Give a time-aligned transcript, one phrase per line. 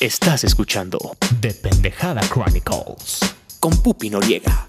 [0.00, 0.96] Estás escuchando
[1.40, 3.18] The Pendejada Chronicles.
[3.58, 4.68] con Pupi Noriega.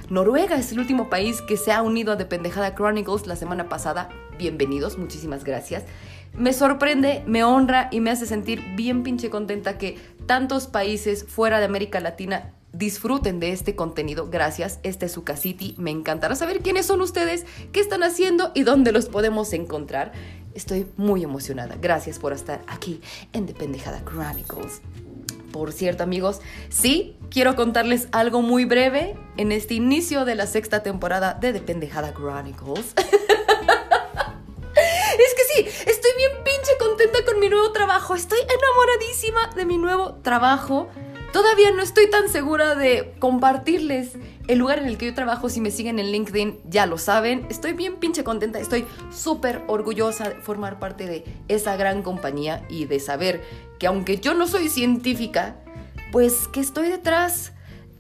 [0.09, 3.69] Noruega es el último país que se ha unido a The Pendejada Chronicles la semana
[3.69, 4.09] pasada.
[4.37, 5.83] Bienvenidos, muchísimas gracias.
[6.37, 11.57] Me sorprende, me honra y me hace sentir bien pinche contenta que tantos países fuera
[11.57, 14.29] de América Latina disfruten de este contenido.
[14.29, 15.73] Gracias, este es su casiti.
[15.79, 20.11] Me encantará saber quiénes son ustedes, qué están haciendo y dónde los podemos encontrar.
[20.53, 21.75] Estoy muy emocionada.
[21.81, 23.01] Gracias por estar aquí
[23.33, 24.81] en The Pendejada Chronicles.
[25.51, 30.83] Por cierto, amigos, sí, quiero contarles algo muy breve en este inicio de la sexta
[30.83, 32.93] temporada de The Pendejada Chronicles.
[35.17, 38.13] Es que sí, estoy bien pinche contenta con mi nuevo trabajo.
[38.13, 40.89] Estoy enamoradísima de mi nuevo trabajo.
[41.33, 44.13] Todavía no estoy tan segura de compartirles
[44.47, 45.49] el lugar en el que yo trabajo.
[45.49, 47.47] Si me siguen en LinkedIn, ya lo saben.
[47.49, 48.59] Estoy bien pinche contenta.
[48.59, 53.43] Estoy súper orgullosa de formar parte de esa gran compañía y de saber
[53.79, 55.57] que aunque yo no soy científica,
[56.11, 57.53] pues que estoy detrás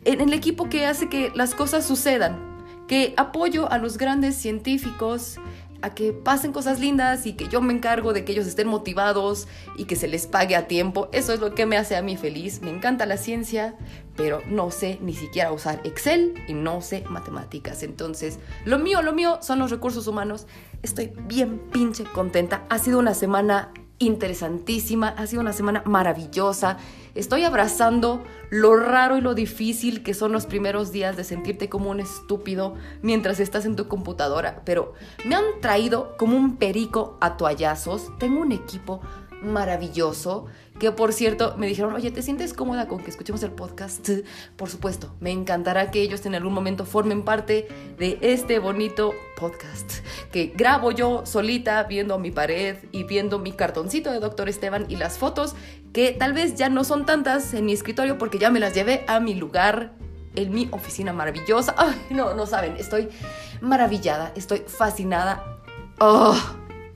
[0.05, 2.45] en el equipo que hace que las cosas sucedan.
[2.87, 5.37] Que apoyo a los grandes científicos
[5.81, 9.47] a que pasen cosas lindas y que yo me encargo de que ellos estén motivados
[9.77, 11.09] y que se les pague a tiempo.
[11.11, 12.61] Eso es lo que me hace a mí feliz.
[12.61, 13.75] Me encanta la ciencia,
[14.15, 17.83] pero no sé ni siquiera usar Excel y no sé matemáticas.
[17.83, 20.47] Entonces, lo mío, lo mío son los recursos humanos.
[20.83, 22.65] Estoy bien pinche contenta.
[22.69, 26.77] Ha sido una semana interesantísima, ha sido una semana maravillosa.
[27.15, 31.89] Estoy abrazando lo raro y lo difícil que son los primeros días de sentirte como
[31.89, 34.93] un estúpido mientras estás en tu computadora, pero
[35.25, 38.11] me han traído como un perico a toallazos.
[38.19, 39.01] Tengo un equipo
[39.41, 40.45] maravilloso
[40.79, 44.09] que por cierto me dijeron, oye, ¿te sientes cómoda con que escuchemos el podcast?
[44.55, 47.67] Por supuesto, me encantará que ellos en algún momento formen parte
[47.97, 54.11] de este bonito podcast que grabo yo solita viendo mi pared y viendo mi cartoncito
[54.11, 55.55] de Doctor Esteban y las fotos
[55.93, 59.03] que tal vez ya no son tantas en mi escritorio porque ya me las llevé
[59.07, 59.93] a mi lugar
[60.35, 61.73] en mi oficina maravillosa.
[61.77, 63.09] Ay, no, no saben, estoy
[63.61, 65.43] maravillada, estoy fascinada.
[65.99, 66.37] Oh,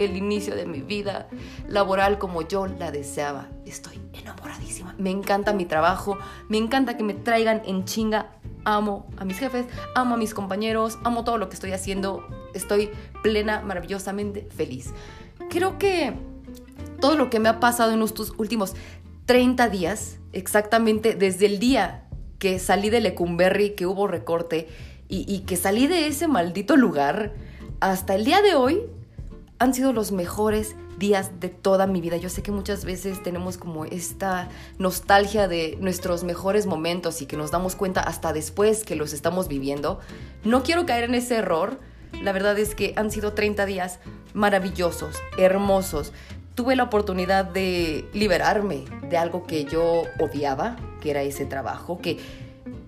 [0.06, 1.28] el inicio de mi vida
[1.68, 3.50] laboral como yo la deseaba.
[3.66, 4.96] Estoy enamoradísima.
[4.98, 6.18] Me encanta mi trabajo,
[6.50, 8.32] me encanta que me traigan en chinga.
[8.64, 12.26] Amo a mis jefes, amo a mis compañeros, amo todo lo que estoy haciendo.
[12.54, 12.92] Estoy
[13.24, 14.94] plena, maravillosamente feliz.
[15.50, 16.14] Creo que
[17.00, 18.76] todo lo que me ha pasado en estos últimos
[19.26, 22.08] 30 días, exactamente desde el día
[22.38, 24.68] que salí de Lecumberri, que hubo recorte,
[25.08, 27.34] y, y que salí de ese maldito lugar,
[27.82, 28.82] hasta el día de hoy,
[29.62, 32.18] han sido los mejores días de toda mi vida.
[32.18, 34.50] Yo sé que muchas veces tenemos como esta
[34.80, 39.48] nostalgia de nuestros mejores momentos y que nos damos cuenta hasta después que los estamos
[39.48, 40.00] viviendo.
[40.44, 41.80] No quiero caer en ese error.
[42.24, 44.00] La verdad es que han sido 30 días
[44.34, 46.12] maravillosos, hermosos.
[46.56, 52.18] Tuve la oportunidad de liberarme de algo que yo odiaba, que era ese trabajo, que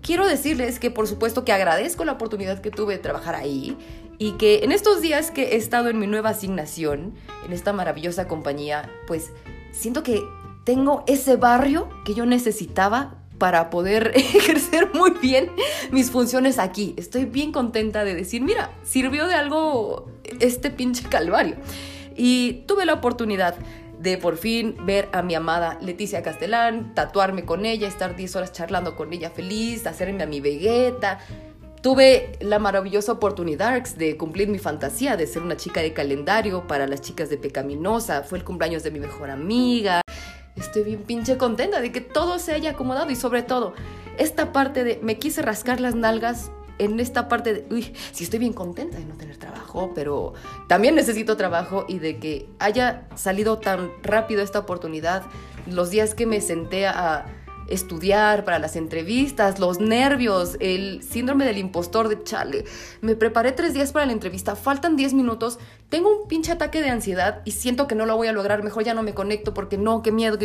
[0.03, 3.75] quiero decirles que por supuesto que agradezco la oportunidad que tuve de trabajar ahí
[4.19, 7.15] y que en estos días que he estado en mi nueva asignación,
[7.45, 9.31] en esta maravillosa compañía, pues
[9.71, 10.21] siento que
[10.65, 15.49] tengo ese barrio que yo necesitaba para poder ejercer muy bien
[15.91, 16.93] mis funciones aquí.
[16.97, 21.55] Estoy bien contenta de decir, mira, sirvió de algo este pinche calvario.
[22.15, 23.55] Y tuve la oportunidad
[24.03, 28.51] de por fin ver a mi amada Leticia Castellán, tatuarme con ella, estar 10 horas
[28.51, 31.19] charlando con ella feliz, hacerme a mi vegueta.
[31.81, 36.85] Tuve la maravillosa oportunidad de cumplir mi fantasía de ser una chica de calendario para
[36.85, 38.23] las chicas de Pecaminosa.
[38.23, 40.01] Fue el cumpleaños de mi mejor amiga.
[40.57, 43.73] Estoy bien pinche contenta de que todo se haya acomodado y sobre todo
[44.17, 48.39] esta parte de me quise rascar las nalgas en esta parte de, uy, sí estoy
[48.39, 50.33] bien contenta de no tener trabajo, pero
[50.67, 55.23] también necesito trabajo y de que haya salido tan rápido esta oportunidad,
[55.67, 57.25] los días que me senté a
[57.67, 62.65] estudiar para las entrevistas, los nervios, el síndrome del impostor de chale.
[63.01, 65.59] Me preparé tres días para la entrevista, faltan diez minutos,
[65.89, 68.83] tengo un pinche ataque de ansiedad y siento que no lo voy a lograr, mejor
[68.83, 70.37] ya no me conecto porque no, qué miedo.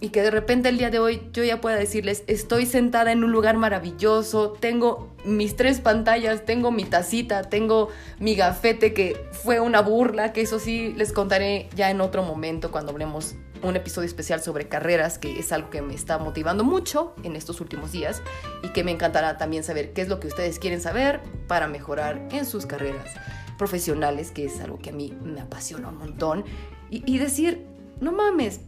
[0.00, 3.22] Y que de repente el día de hoy yo ya pueda decirles, estoy sentada en
[3.22, 7.88] un lugar maravilloso, tengo mis tres pantallas, tengo mi tacita, tengo
[8.18, 12.72] mi gafete que fue una burla, que eso sí les contaré ya en otro momento
[12.72, 17.14] cuando hablemos un episodio especial sobre carreras, que es algo que me está motivando mucho
[17.22, 18.22] en estos últimos días
[18.64, 22.28] y que me encantará también saber qué es lo que ustedes quieren saber para mejorar
[22.32, 23.08] en sus carreras
[23.56, 26.44] profesionales, que es algo que a mí me apasiona un montón,
[26.90, 27.64] y, y decir,
[28.00, 28.60] no mames,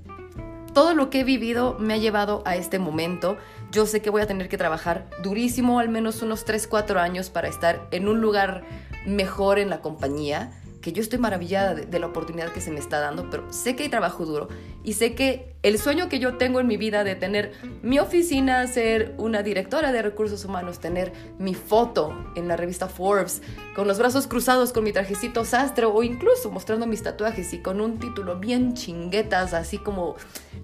[0.75, 3.39] todo lo que he vivido me ha llevado a este momento.
[3.71, 7.31] Yo sé que voy a tener que trabajar durísimo, al menos unos 3, 4 años
[7.31, 8.65] para estar en un lugar
[9.07, 10.51] mejor en la compañía
[10.85, 13.85] que yo estoy maravillada de, la oportunidad que se me está dando, pero sé que
[13.85, 14.49] hay trabajo duro
[14.83, 18.67] y sé que el sueño que yo tengo en mi vida de tener mi oficina,
[18.67, 23.41] ser una directora de recursos humanos, tener mi foto en la revista Forbes,
[23.75, 27.81] con los brazos cruzados, con mi trajecito sastre o incluso mostrando mis tatuajes y con
[27.81, 30.17] un título bien chinguetas, así como,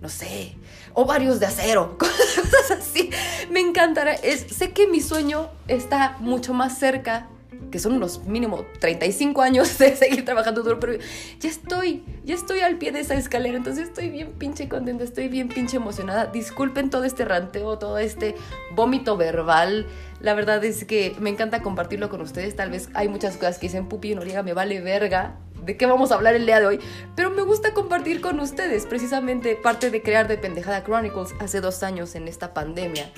[0.02, 0.54] no sé,
[0.92, 3.08] ovarios de acero, cosas así.
[3.50, 4.12] Me encantará.
[4.12, 7.30] Es, sé que mi sueño está mucho más cerca
[7.70, 10.94] que son unos mínimo 35 años de seguir trabajando duro, pero
[11.38, 15.28] ya estoy, ya estoy al pie de esa escalera, entonces estoy bien pinche contenta, estoy
[15.28, 16.26] bien pinche emocionada.
[16.26, 18.34] Disculpen todo este ranteo, todo este
[18.74, 19.86] vómito verbal.
[20.20, 22.56] La verdad es que me encanta compartirlo con ustedes.
[22.56, 26.10] Tal vez hay muchas cosas que dicen, Pupi Noriega, me vale verga de qué vamos
[26.10, 26.80] a hablar el día de hoy,
[27.14, 31.82] pero me gusta compartir con ustedes precisamente parte de crear de Pendejada Chronicles hace dos
[31.82, 33.10] años en esta pandemia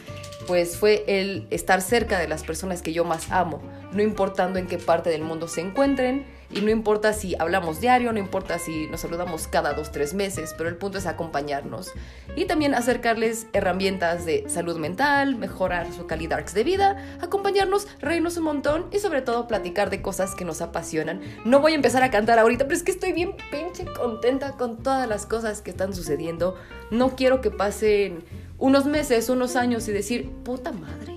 [0.47, 3.63] pues fue el estar cerca de las personas que yo más amo,
[3.93, 8.13] no importando en qué parte del mundo se encuentren y no importa si hablamos diario,
[8.13, 11.93] no importa si nos saludamos cada dos, tres meses, pero el punto es acompañarnos
[12.37, 18.45] y también acercarles herramientas de salud mental, mejorar su calidad de vida, acompañarnos, reírnos un
[18.45, 21.21] montón y sobre todo platicar de cosas que nos apasionan.
[21.45, 24.83] No voy a empezar a cantar ahorita, pero es que estoy bien pinche contenta con
[24.83, 26.57] todas las cosas que están sucediendo.
[26.91, 28.25] No quiero que pasen
[28.63, 31.17] unos meses, unos años y decir, puta madre.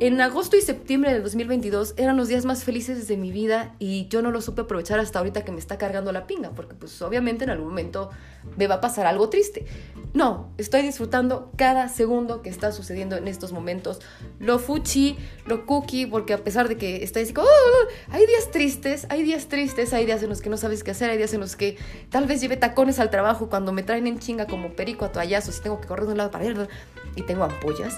[0.00, 4.06] En agosto y septiembre del 2022 eran los días más felices de mi vida y
[4.06, 7.02] yo no lo supe aprovechar hasta ahorita que me está cargando la pinga, porque pues
[7.02, 8.10] obviamente en algún momento
[8.56, 9.66] me va a pasar algo triste.
[10.14, 13.98] No, estoy disfrutando cada segundo que está sucediendo en estos momentos.
[14.38, 15.16] Lo fuchi,
[15.46, 19.24] lo cookie, porque a pesar de que estoy así como, oh, hay días tristes, hay
[19.24, 21.56] días tristes, hay días en los que no sabes qué hacer, hay días en los
[21.56, 21.76] que
[22.08, 25.58] tal vez lleve tacones al trabajo cuando me traen en chinga como perico a toallazos
[25.58, 26.68] y tengo que correr de un lado para otro
[27.16, 27.96] y tengo ampollas.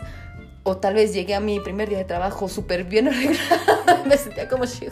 [0.70, 4.48] O tal vez llegué a mi primer día de trabajo súper bien arreglada, me sentía
[4.48, 4.88] como she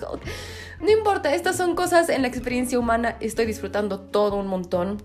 [0.80, 5.00] No importa, estas son cosas en la experiencia humana, estoy disfrutando todo un montón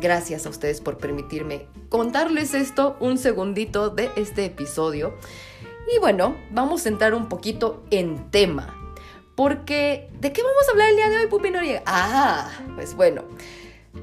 [0.00, 5.14] Gracias a ustedes por permitirme contarles esto un segundito de este episodio.
[5.94, 8.96] Y bueno, vamos a entrar un poquito en tema.
[9.34, 11.82] Porque, ¿de qué vamos a hablar el día de hoy, Pupi Noriega?
[11.84, 13.24] Ah, pues bueno,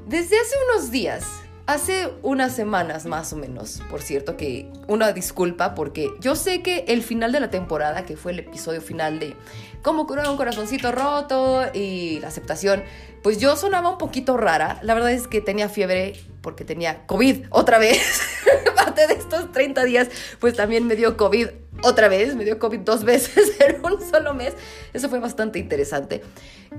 [0.08, 1.26] desde hace unos días,
[1.70, 6.86] hace unas semanas más o menos, por cierto, que una disculpa porque yo sé que
[6.88, 9.36] el final de la temporada, que fue el episodio final de
[9.84, 12.84] cómo curar un corazoncito roto y la aceptación,
[13.22, 14.80] pues yo sonaba un poquito rara.
[14.82, 18.20] La verdad es que tenía fiebre porque tenía COVID otra vez.
[18.76, 20.08] Parte de estos 30 días,
[20.40, 21.50] pues también me dio COVID
[21.84, 22.36] otra vez.
[22.36, 24.56] Me dio COVID dos veces en un solo mes.
[24.94, 26.24] Eso fue bastante interesante.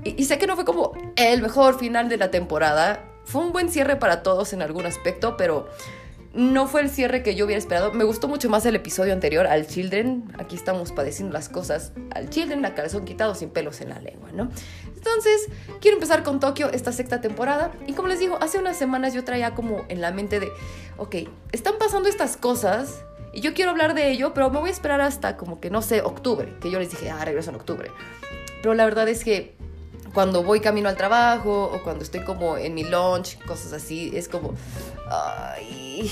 [0.03, 3.10] Y, y sé que no fue como el mejor final de la temporada.
[3.25, 5.67] Fue un buen cierre para todos en algún aspecto, pero
[6.33, 7.91] no fue el cierre que yo hubiera esperado.
[7.91, 10.31] Me gustó mucho más el episodio anterior, al Children.
[10.37, 11.91] Aquí estamos padeciendo las cosas.
[12.15, 14.49] Al Children, la calzón quitado sin pelos en la lengua, ¿no?
[14.95, 15.49] Entonces,
[15.81, 17.71] quiero empezar con Tokio esta sexta temporada.
[17.85, 20.49] Y como les digo, hace unas semanas yo traía como en la mente de,
[20.97, 21.15] ok,
[21.51, 25.01] están pasando estas cosas y yo quiero hablar de ello, pero me voy a esperar
[25.01, 26.53] hasta como que, no sé, octubre.
[26.61, 27.91] Que yo les dije, ah, regreso en octubre.
[28.61, 29.55] Pero la verdad es que
[30.13, 34.27] cuando voy camino al trabajo o cuando estoy como en mi lunch, cosas así, es
[34.27, 34.53] como,
[35.09, 36.11] ay,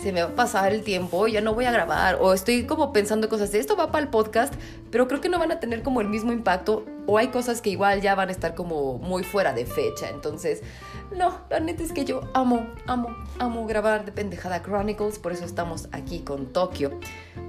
[0.00, 2.92] se me va a pasar el tiempo, ya no voy a grabar, o estoy como
[2.92, 4.52] pensando cosas de esto va para el podcast,
[4.90, 7.70] pero creo que no van a tener como el mismo impacto, o hay cosas que
[7.70, 10.62] igual ya van a estar como muy fuera de fecha, entonces,
[11.16, 15.44] no, la neta es que yo amo, amo, amo grabar de Pendejada Chronicles, por eso
[15.44, 16.98] estamos aquí con Tokio.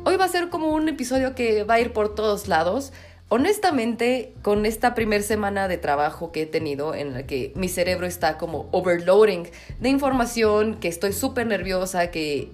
[0.05, 2.93] Hoy va a ser como un episodio que va a ir por todos lados,
[3.29, 8.05] honestamente, con esta primera semana de trabajo que he tenido, en la que mi cerebro
[8.05, 9.48] está como overloading
[9.79, 12.50] de información, que estoy súper nerviosa, que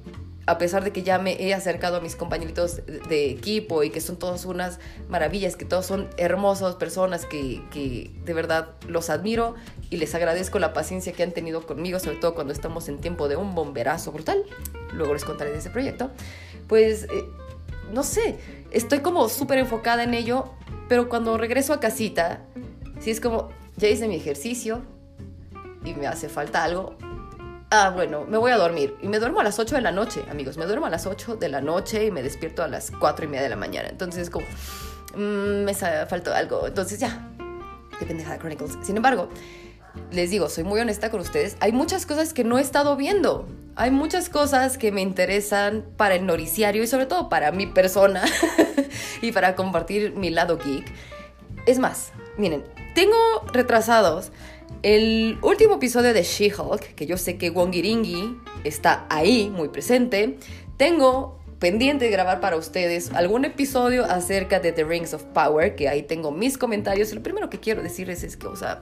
[0.47, 3.99] a pesar de que ya me he acercado a mis compañeritos de equipo y que
[3.99, 4.79] son todos unas
[5.09, 9.55] maravillas, que todos son hermosas personas que, que, de verdad los admiro
[9.89, 13.27] y les agradezco la paciencia que han tenido conmigo, sobre todo cuando estamos en tiempo
[13.27, 14.43] de un bomberazo brutal.
[14.93, 16.11] Luego les contaré de ese proyecto.
[16.67, 17.25] Pues, eh,
[17.91, 18.37] no sé,
[18.71, 20.53] estoy como súper enfocada en ello,
[20.87, 22.41] pero cuando regreso a casita,
[22.99, 24.81] si es como, ya hice mi ejercicio
[25.83, 26.97] y me hace falta algo,
[27.71, 28.95] ah, bueno, me voy a dormir.
[29.01, 30.57] Y me duermo a las 8 de la noche, amigos.
[30.57, 33.27] Me duermo a las 8 de la noche y me despierto a las 4 y
[33.27, 33.89] media de la mañana.
[33.89, 34.45] Entonces, como,
[35.15, 36.67] mmm, me faltó algo.
[36.67, 37.29] Entonces, ya.
[37.99, 38.05] Qué
[38.39, 38.77] Chronicles.
[38.83, 39.29] Sin embargo,
[40.11, 41.57] les digo, soy muy honesta con ustedes.
[41.59, 43.47] Hay muchas cosas que no he estado viendo.
[43.75, 48.23] Hay muchas cosas que me interesan para el noriciario y sobre todo para mi persona
[49.21, 50.85] y para compartir mi lado geek.
[51.65, 53.17] Es más, miren, tengo
[53.51, 54.31] retrasados
[54.81, 60.37] el último episodio de She-Hulk, que yo sé que Wongiringi está ahí, muy presente,
[60.77, 65.89] tengo pendiente de grabar para ustedes algún episodio acerca de The Rings of Power, que
[65.89, 67.11] ahí tengo mis comentarios.
[67.11, 68.81] Lo primero que quiero decirles es que, o sea,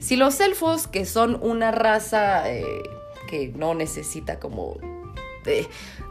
[0.00, 2.62] si los elfos, que son una raza eh,
[3.26, 4.76] que no necesita como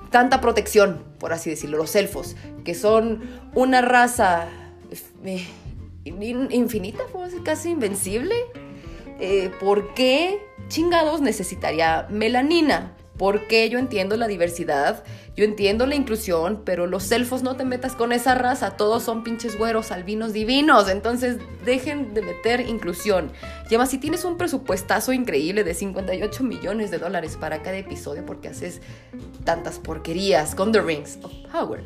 [0.10, 2.36] tanta protección, por así decirlo, los elfos,
[2.66, 4.48] que son una raza
[5.22, 5.46] eh,
[6.06, 7.04] infinita,
[7.46, 8.34] casi invencible,
[9.20, 10.40] eh, ¿por qué
[10.70, 12.96] chingados necesitaría melanina?
[13.16, 15.04] Porque yo entiendo la diversidad,
[15.40, 19.24] yo entiendo la inclusión, pero los elfos no te metas con esa raza, todos son
[19.24, 23.32] pinches güeros, albinos divinos, entonces dejen de meter inclusión.
[23.64, 28.26] Y además, si tienes un presupuestazo increíble de 58 millones de dólares para cada episodio,
[28.26, 28.82] porque haces
[29.46, 31.86] tantas porquerías con The Rings of Power.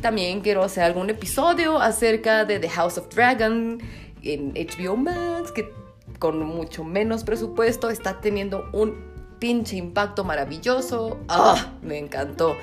[0.00, 3.78] También quiero hacer algún episodio acerca de The House of Dragon
[4.22, 5.70] en HBO Max, que
[6.18, 9.05] con mucho menos presupuesto está teniendo un
[9.38, 11.20] pinche impacto maravilloso.
[11.28, 11.72] ¡Ah!
[11.82, 12.56] Me encantó.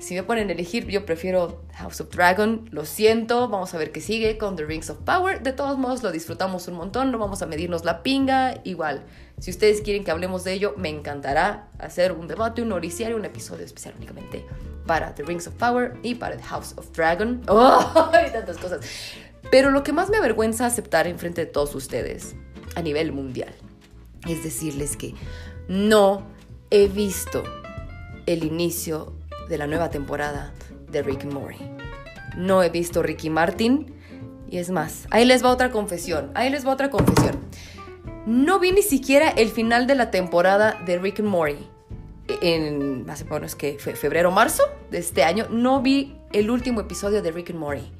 [0.00, 2.66] Si me ponen a elegir, yo prefiero House of Dragon.
[2.72, 5.42] Lo siento, vamos a ver qué sigue con The Rings of Power.
[5.42, 8.62] De todos modos, lo disfrutamos un montón, no vamos a medirnos la pinga.
[8.64, 9.04] Igual,
[9.38, 13.26] si ustedes quieren que hablemos de ello, me encantará hacer un debate, un oriciario, un
[13.26, 14.46] episodio especial únicamente
[14.86, 17.42] para The Rings of Power y para The House of Dragon.
[17.48, 18.10] ¡Oh!
[18.14, 18.80] Hay tantas cosas.
[19.50, 22.36] Pero lo que más me avergüenza aceptar en frente de todos ustedes
[22.74, 23.52] a nivel mundial
[24.28, 25.14] es decirles que
[25.70, 26.24] no
[26.70, 27.44] he visto
[28.26, 29.12] el inicio
[29.48, 30.52] de la nueva temporada
[30.90, 31.64] de Rick Morty.
[32.36, 33.94] No he visto Ricky Martin.
[34.50, 36.32] Y es más, ahí les va otra confesión.
[36.34, 37.38] Ahí les va otra confesión.
[38.26, 41.64] No vi ni siquiera el final de la temporada de Rick Morty.
[42.42, 47.22] En, hace es que fue febrero marzo de este año, no vi el último episodio
[47.22, 47.92] de Rick and Morty.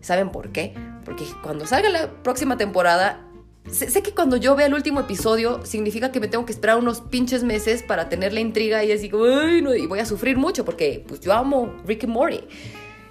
[0.00, 0.72] ¿Saben por qué?
[1.04, 3.27] Porque cuando salga la próxima temporada,
[3.70, 7.00] Sé, que cuando yo vea el último episodio significa que me tengo que esperar unos
[7.00, 11.20] pinches meses para tener la intriga y así y voy a sufrir mucho porque pues
[11.20, 12.40] yo amo Rick and Morty.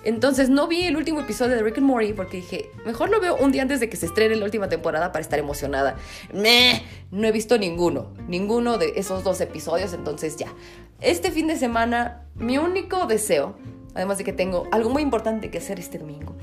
[0.04, 3.36] Entonces no vi el último episodio de Rick and Morty porque dije, mejor lo veo
[3.36, 5.98] un día antes de que se estrene la última temporada para estar emocionada.
[6.32, 10.54] No he visto ninguno, ninguno de esos dos episodios, entonces ya.
[11.02, 13.56] Este fin de semana, mi único deseo,
[13.94, 16.36] además de que tengo algo muy importante que hacer este domingo,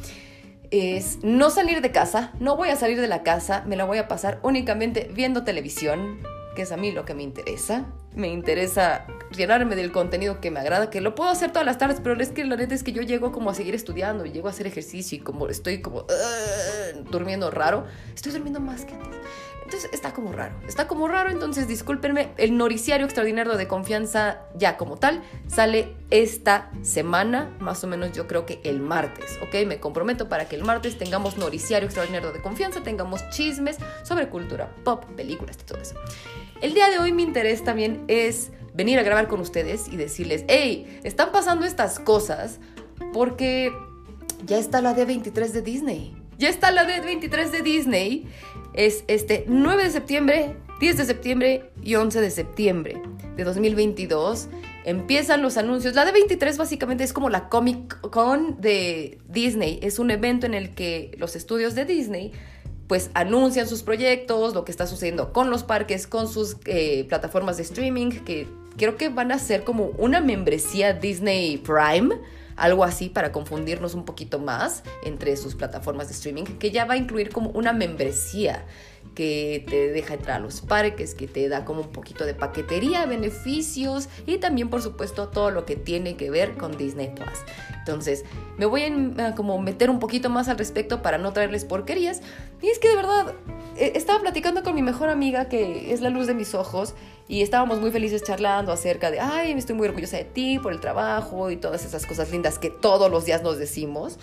[0.74, 3.98] es no salir de casa, no voy a salir de la casa, me la voy
[3.98, 6.18] a pasar únicamente viendo televisión,
[6.56, 7.86] que es a mí lo que me interesa.
[8.14, 12.00] Me interesa llenarme del contenido que me agrada, que lo puedo hacer todas las tardes,
[12.02, 14.50] pero es que la neta es que yo llego como a seguir estudiando, llego a
[14.50, 16.06] hacer ejercicio y como estoy como
[17.10, 19.18] durmiendo raro, estoy durmiendo más que antes.
[19.64, 24.76] Entonces está como raro, está como raro, entonces discúlpenme, el noriciario extraordinario de confianza ya
[24.76, 29.66] como tal sale esta semana, más o menos yo creo que el martes, ¿ok?
[29.66, 34.70] Me comprometo para que el martes tengamos noriciario extraordinario de confianza, tengamos chismes sobre cultura
[34.84, 35.94] pop, películas y todo eso.
[36.60, 40.44] El día de hoy mi interés también es venir a grabar con ustedes y decirles,
[40.48, 42.58] hey, están pasando estas cosas
[43.12, 43.72] porque
[44.44, 46.16] ya está la D23 de Disney.
[46.38, 48.26] Ya está la D23 de Disney
[48.74, 53.02] es este 9 de septiembre, 10 de septiembre y 11 de septiembre
[53.36, 54.48] de 2022.
[54.84, 55.94] Empiezan los anuncios.
[55.94, 59.78] La de 23 básicamente es como la Comic Con de Disney.
[59.80, 62.32] Es un evento en el que los estudios de Disney
[62.86, 67.56] pues anuncian sus proyectos, lo que está sucediendo con los parques, con sus eh, plataformas
[67.56, 72.16] de streaming, que creo que van a ser como una membresía Disney Prime
[72.56, 76.94] algo así para confundirnos un poquito más entre sus plataformas de streaming, que ya va
[76.94, 78.64] a incluir como una membresía
[79.14, 83.06] que te deja entrar a los parques, que te da como un poquito de paquetería,
[83.06, 87.38] beneficios y también por supuesto todo lo que tiene que ver con Disney Plus.
[87.78, 88.24] Entonces
[88.56, 88.82] me voy
[89.18, 92.22] a como meter un poquito más al respecto para no traerles porquerías.
[92.62, 93.34] Y es que de verdad
[93.76, 96.94] eh, estaba platicando con mi mejor amiga que es la luz de mis ojos
[97.28, 100.80] Y estábamos muy felices charlando acerca de, ay, estoy muy orgullosa de ti por el
[100.80, 104.18] trabajo y todas esas cosas lindas que todos los días nos decimos.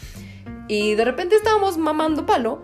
[0.67, 2.61] Y de repente estábamos mamando palo,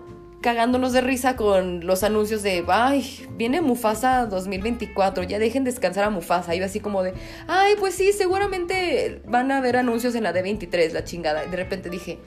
[0.48, 6.10] cagándonos de risa con los anuncios de, ay, viene Mufasa 2024, ya dejen descansar a
[6.10, 6.56] Mufasa.
[6.56, 7.14] Yo así como de,
[7.50, 11.44] ay, pues sí, seguramente van a haber anuncios en la D23, la chingada.
[11.44, 12.20] Y de repente dije,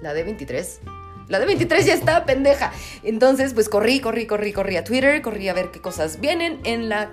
[0.00, 0.78] ¿la D23?
[1.26, 2.72] La D23 ya está, pendeja.
[3.02, 6.88] Entonces, pues corrí, corrí, corrí, corrí a Twitter, corrí a ver qué cosas vienen en
[6.88, 7.10] la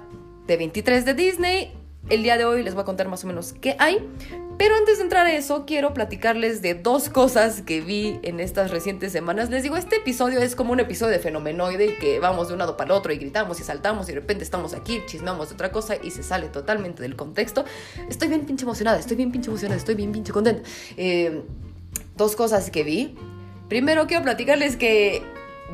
[0.47, 1.76] D23 de Disney.
[2.09, 4.07] El día de hoy les voy a contar más o menos qué hay.
[4.57, 8.71] Pero antes de entrar a eso, quiero platicarles de dos cosas que vi en estas
[8.71, 9.51] recientes semanas.
[9.51, 12.75] Les digo, este episodio es como un episodio de fenomenoide que vamos de un lado
[12.75, 15.71] para el otro y gritamos y saltamos y de repente estamos aquí, chismeamos de otra
[15.71, 17.65] cosa y se sale totalmente del contexto.
[18.09, 20.67] Estoy bien pinche emocionada, estoy bien pinche emocionada, estoy bien pinche contenta.
[20.95, 21.43] Eh,
[22.15, 23.15] dos cosas que vi.
[23.69, 25.21] Primero quiero platicarles que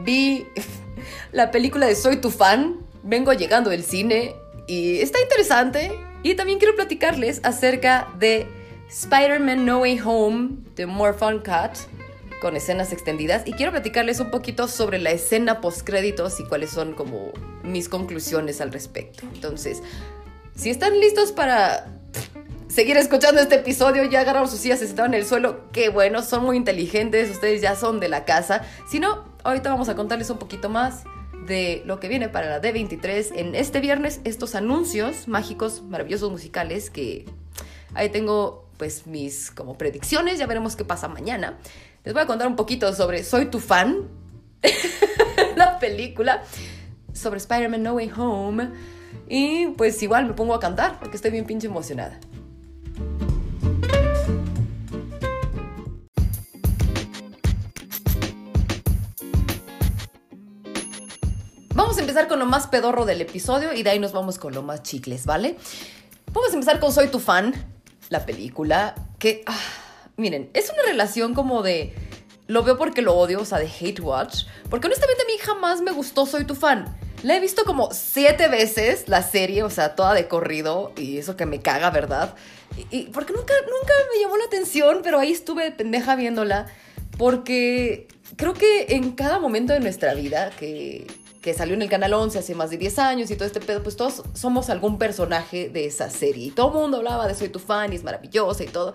[0.04, 0.46] vi
[1.32, 2.80] la película de Soy tu fan.
[3.04, 4.36] Vengo llegando del cine
[4.68, 5.92] y está interesante.
[6.24, 8.48] Y también quiero platicarles acerca de
[8.90, 11.78] Spider-Man No Way Home de More Fun Cut
[12.42, 16.72] con escenas extendidas y quiero platicarles un poquito sobre la escena post créditos y cuáles
[16.72, 17.32] son como
[17.64, 19.24] mis conclusiones al respecto.
[19.34, 19.82] Entonces,
[20.56, 21.88] si están listos para
[22.68, 26.22] seguir escuchando este episodio, ya agarraron sus sillas, se sentaron en el suelo, qué bueno,
[26.22, 28.64] son muy inteligentes, ustedes ya son de la casa.
[28.90, 31.04] Si no, ahorita vamos a contarles un poquito más
[31.46, 36.90] de lo que viene para la D23 en este viernes, estos anuncios mágicos, maravillosos musicales
[36.90, 37.26] que
[37.94, 41.58] ahí tengo pues mis como predicciones, ya veremos qué pasa mañana.
[42.04, 44.10] Les voy a contar un poquito sobre Soy tu fan,
[45.56, 46.44] la película,
[47.14, 48.70] sobre Spider-Man No Way Home
[49.28, 52.20] y pues igual me pongo a cantar porque estoy bien pinche emocionada.
[61.94, 64.52] Vamos a empezar con lo más pedorro del episodio y de ahí nos vamos con
[64.56, 65.58] lo más chicles, ¿vale?
[66.32, 67.54] Vamos a empezar con Soy tu fan
[68.10, 69.60] la película, que, ah,
[70.18, 71.94] miren, es una relación como de,
[72.48, 75.82] lo veo porque lo odio, o sea, de hate watch, porque honestamente a mí jamás
[75.82, 76.98] me gustó Soy tu fan.
[77.22, 81.38] La he visto como siete veces la serie, o sea, toda de corrido, y eso
[81.38, 82.34] que me caga, ¿verdad?
[82.90, 86.66] Y, porque nunca, nunca me llamó la atención, pero ahí estuve pendeja viéndola,
[87.20, 91.06] porque creo que en cada momento de nuestra vida que
[91.44, 93.84] que salió en el Canal 11 hace más de 10 años y todo este pedo,
[93.84, 96.46] pues todos somos algún personaje de esa serie.
[96.48, 98.94] Y todo el mundo hablaba de Soy tu fan y es maravillosa y todo.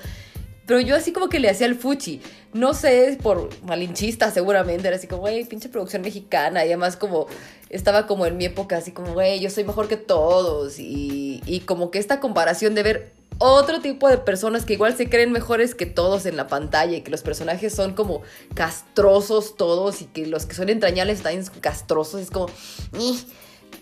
[0.65, 2.23] Pero yo así como que le hacía el fuchi.
[2.55, 4.89] No sé, por malinchista seguramente.
[4.89, 6.65] Era así como, güey, pinche producción mexicana.
[6.65, 7.27] Y además como
[7.69, 10.79] estaba como en mi época así como, güey, yo soy mejor que todos.
[10.79, 15.09] Y, y como que esta comparación de ver otro tipo de personas que igual se
[15.09, 18.23] creen mejores que todos en la pantalla y que los personajes son como
[18.55, 22.21] castrosos todos y que los que son entrañables también castrosos.
[22.21, 22.49] Es como...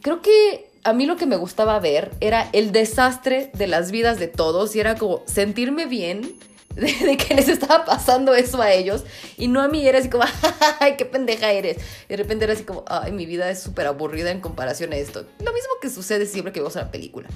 [0.03, 4.19] Creo que a mí lo que me gustaba ver era el desastre de las vidas
[4.19, 6.37] de todos y era como sentirme bien
[6.77, 9.05] de, que les estaba pasando eso a ellos
[9.39, 10.25] y no a mí, era así como,
[10.81, 11.79] ay, qué pendeja eres.
[12.05, 14.97] Y de repente era así como, ay, mi vida es súper aburrida en comparación a
[14.97, 15.23] esto.
[15.39, 17.29] Lo mismo que sucede siempre que vemos una película.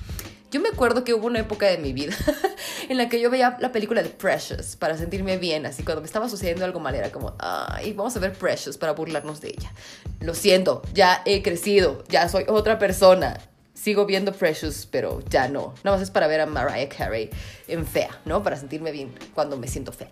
[0.50, 2.12] Yo me acuerdo que hubo una época de mi vida
[2.88, 6.06] en la que yo veía la película de Precious para sentirme bien, así cuando me
[6.06, 9.72] estaba sucediendo algo mal era como, ay, vamos a ver Precious para burlarnos de ella.
[10.18, 13.38] Lo siento, ya he crecido, ya soy otra persona,
[13.74, 15.72] sigo viendo Precious, pero ya no.
[15.84, 17.30] Nada más es para ver a Mariah Carey
[17.68, 18.42] en fea, ¿no?
[18.42, 20.10] Para sentirme bien cuando me siento fea.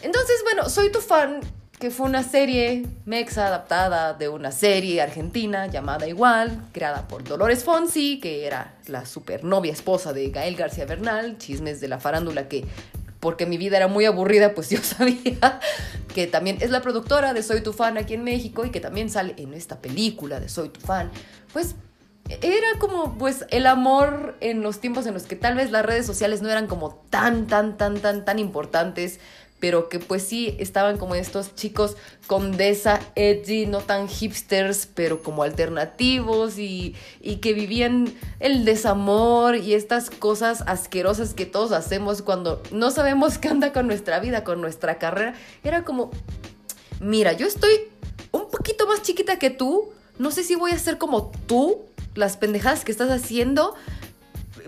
[0.00, 1.40] Entonces, bueno, soy tu fan,
[1.78, 7.62] que fue una serie mexa adaptada de una serie argentina llamada igual, creada por Dolores
[7.62, 12.64] Fonsi, que era la supernovia esposa de Gael García Bernal, chismes de la farándula que
[13.20, 15.60] porque mi vida era muy aburrida, pues yo sabía
[16.12, 19.08] que también es la productora de Soy tu fan aquí en México y que también
[19.08, 21.10] sale en esta película de Soy tu fan.
[21.52, 21.76] Pues
[22.28, 26.06] era como pues el amor en los tiempos en los que tal vez las redes
[26.06, 29.18] sociales no eran como tan, tan, tan, tan, tan importantes,
[29.60, 35.42] pero que pues sí estaban como estos chicos condesa, edgy, no tan hipsters, pero como
[35.42, 42.62] alternativos y, y que vivían el desamor y estas cosas asquerosas que todos hacemos cuando
[42.70, 45.34] no sabemos qué anda con nuestra vida, con nuestra carrera.
[45.64, 46.10] Era como,
[47.00, 47.72] mira, yo estoy
[48.32, 52.36] un poquito más chiquita que tú, no sé si voy a ser como tú, las
[52.36, 53.74] pendejadas que estás haciendo.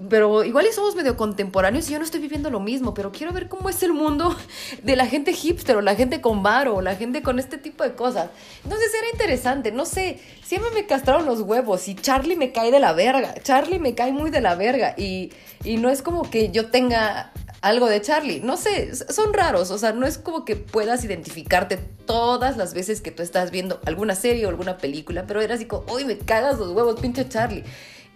[0.09, 3.33] Pero igual y somos medio contemporáneos y yo no estoy viviendo lo mismo, pero quiero
[3.33, 4.35] ver cómo es el mundo
[4.83, 7.85] de la gente hipster o la gente con bar o la gente con este tipo
[7.85, 8.31] de cosas.
[8.65, 12.81] Entonces era interesante, no sé, siempre me castraron los huevos y Charlie me cae de
[12.81, 15.33] la verga, Charlie me cae muy de la verga y,
[15.65, 18.41] y no es como que yo tenga algo de Charlie.
[18.41, 23.01] No sé, son raros, o sea, no es como que puedas identificarte todas las veces
[23.01, 26.19] que tú estás viendo alguna serie o alguna película, pero era así como, uy, me
[26.19, 27.65] cagas los huevos, pinche Charlie.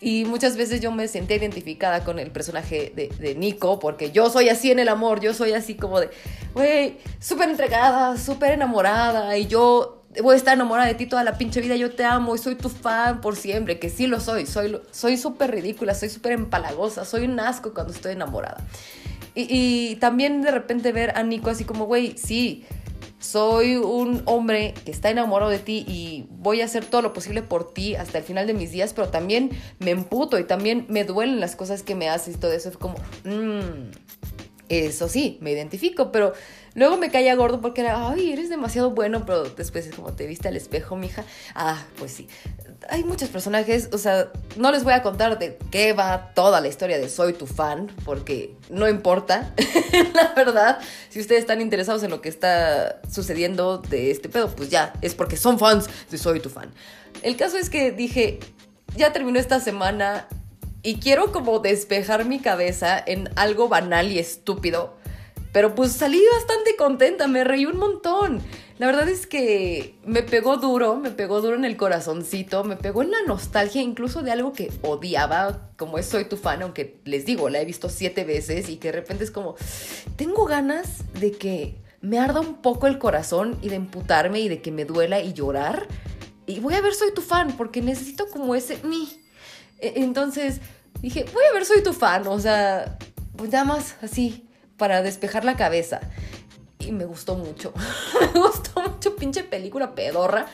[0.05, 4.51] Y muchas veces yo me sentía identificada con el personaje de, Nico, porque yo soy
[4.51, 6.11] así en el amor, yo soy así como de,
[6.53, 11.39] güey, súper entregada, súper enamorada, y yo voy a estar enamorada de ti toda la
[11.39, 14.45] pinche vida, yo te amo y soy tu fan por siempre, que sí lo soy,
[14.45, 18.63] soy soy súper ridícula, soy súper empalagosa, soy un asco cuando estoy enamorada.
[19.35, 22.67] Y, y también de repente ver a Nico así como, güey, sí,
[23.25, 27.43] soy un hombre que está enamorado de ti y voy a hacer todo lo posible
[27.43, 31.05] por ti hasta el final de mis días, pero también me emputo y también me
[31.05, 32.69] duelen las cosas que me haces y todo eso.
[32.69, 33.91] Es como, mmm,
[34.69, 36.35] eso sí, me identifico, pero
[36.75, 40.27] luego me caía gordo porque era, ay, eres demasiado bueno, pero después es como te
[40.27, 41.25] viste al espejo, mija.
[41.55, 42.29] Ah, pues sí.
[42.89, 46.69] Hay muchos personajes, o sea, no les voy a contar de qué va toda la
[46.69, 49.55] historia de Soy tu fan, porque no importa,
[50.15, 50.79] la verdad.
[51.09, 55.15] Si ustedes están interesados en lo que está sucediendo de este pedo, pues ya, es
[55.15, 56.71] porque son fans de Soy tu fan.
[57.23, 58.41] El caso es que dije,
[58.97, 60.29] ya terminó esta semana,
[60.85, 64.95] y quiero como despejar mi cabeza en algo banal y estúpido.
[65.55, 68.43] Pero pues salí bastante contenta, me reí un montón.
[68.79, 73.03] La verdad es que me pegó duro, me pegó duro en el corazoncito, me pegó
[73.03, 77.25] en la nostalgia incluso de algo que odiaba, como es Soy tu fan, aunque les
[77.25, 79.55] digo, la he visto siete veces y que de repente es como,
[80.17, 84.61] tengo ganas de que me arda un poco el corazón y de emputarme y de
[84.61, 85.87] que me duela y llorar.
[86.49, 88.81] Y voy a ver Soy tu fan porque necesito como ese...
[88.83, 89.09] Mi.
[89.79, 90.61] E, entonces
[91.01, 92.99] dije, voy a ver Soy tu fan, o sea,
[93.37, 96.01] pues nada más así, para despejar la cabeza.
[96.79, 97.73] Y me gustó mucho,
[98.21, 100.47] me gustó mucho pinche película pedorra.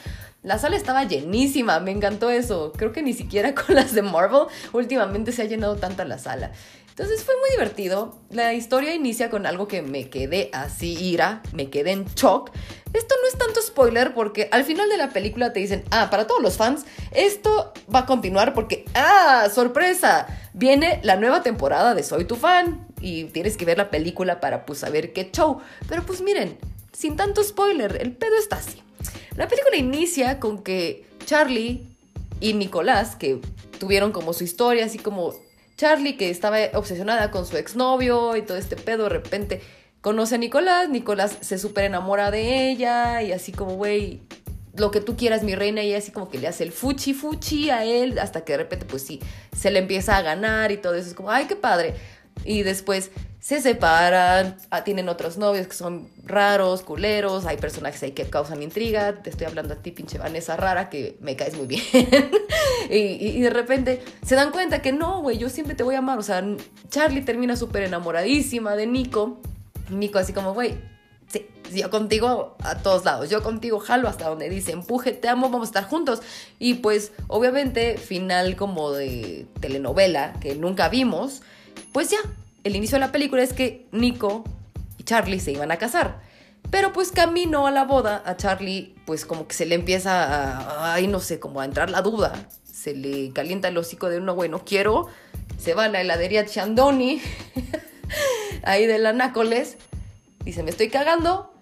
[0.43, 2.73] La sala estaba llenísima, me encantó eso.
[2.77, 6.53] Creo que ni siquiera con las de Marvel últimamente se ha llenado tanta la sala.
[7.01, 8.19] Entonces fue muy divertido.
[8.31, 12.51] La historia inicia con algo que me quedé así ira, me quedé en shock.
[12.93, 16.27] Esto no es tanto spoiler porque al final de la película te dicen, ah, para
[16.27, 22.03] todos los fans, esto va a continuar porque, ah, sorpresa, viene la nueva temporada de
[22.03, 25.61] Soy tu fan y tienes que ver la película para pues saber qué show.
[25.89, 26.59] Pero pues miren,
[26.93, 28.83] sin tanto spoiler, el pedo está así.
[29.37, 31.87] La película inicia con que Charlie
[32.41, 33.41] y Nicolás, que
[33.79, 35.35] tuvieron como su historia, así como
[35.77, 39.63] Charlie, que estaba obsesionada con su exnovio y todo este pedo, de repente
[40.01, 44.21] conoce a Nicolás, Nicolás se súper enamora de ella y así como, güey,
[44.77, 47.71] lo que tú quieras, mi reina, y así como que le hace el fuchi fuchi
[47.71, 49.21] a él, hasta que de repente, pues sí,
[49.57, 51.95] se le empieza a ganar y todo eso, es como, ay, qué padre.
[52.45, 58.13] Y después se separan, ah, tienen otros novios que son raros, culeros, hay personajes ahí
[58.13, 61.67] que causan intriga, te estoy hablando a ti, pinche Vanessa rara, que me caes muy
[61.67, 61.83] bien.
[62.91, 66.19] y, de repente se dan cuenta que no, güey, yo siempre te voy a amar,
[66.19, 66.45] o sea,
[66.91, 69.41] Charlie termina súper enamoradísima de Nico,
[69.89, 70.75] Nico así como, güey,
[71.27, 75.49] sí, yo contigo a todos lados, yo contigo jalo hasta donde dice, empuje, te amo,
[75.49, 76.21] vamos a estar juntos.
[76.59, 81.41] Y pues obviamente final como de telenovela que nunca vimos,
[81.93, 82.19] pues ya,
[82.65, 84.45] el inicio de la película es que Nico
[84.99, 86.21] y Charlie se iban a casar.
[86.71, 90.95] Pero pues camino a la boda, a Charlie pues como que se le empieza a,
[90.95, 92.33] ay no sé, como a entrar la duda.
[92.65, 95.09] Se le calienta el hocico de uno, bueno, quiero.
[95.59, 97.21] Se va a la heladería Chandoni,
[98.63, 99.77] ahí de la Nácoles.
[100.45, 101.53] Dice, me estoy cagando.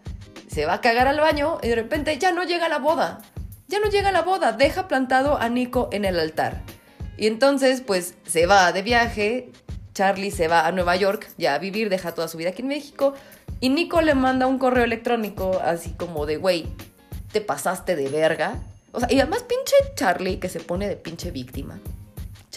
[0.46, 3.20] Se va a cagar al baño y de repente ya no llega la boda.
[3.68, 4.52] Ya no llega la boda.
[4.52, 6.62] Deja plantado a Nico en el altar.
[7.16, 9.50] Y entonces pues se va de viaje
[9.98, 12.68] Charlie se va a Nueva York ya a vivir, deja toda su vida aquí en
[12.68, 13.14] México.
[13.58, 16.66] Y Nico le manda un correo electrónico así como de, güey,
[17.32, 18.62] te pasaste de verga.
[18.92, 21.80] O sea, y además pinche Charlie que se pone de pinche víctima.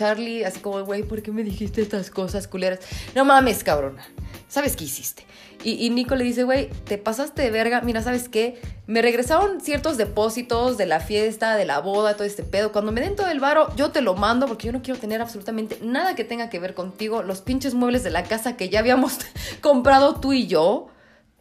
[0.02, 2.80] Charlie así como, güey, ¿por qué me dijiste estas cosas culeras?
[3.14, 4.04] No mames, cabrona.
[4.48, 5.28] ¿Sabes qué hiciste?
[5.64, 7.82] Y, Nico le dice, güey, te pasaste de verga.
[7.82, 8.60] Mira, ¿sabes qué?
[8.88, 12.72] Me regresaron ciertos depósitos de la fiesta, de la boda, todo este pedo.
[12.72, 15.22] Cuando me den todo el varo, yo te lo mando porque yo no quiero tener
[15.22, 17.22] absolutamente nada que tenga que ver contigo.
[17.22, 19.20] Los pinches muebles de la casa que ya habíamos
[19.62, 20.88] comprado tú y yo,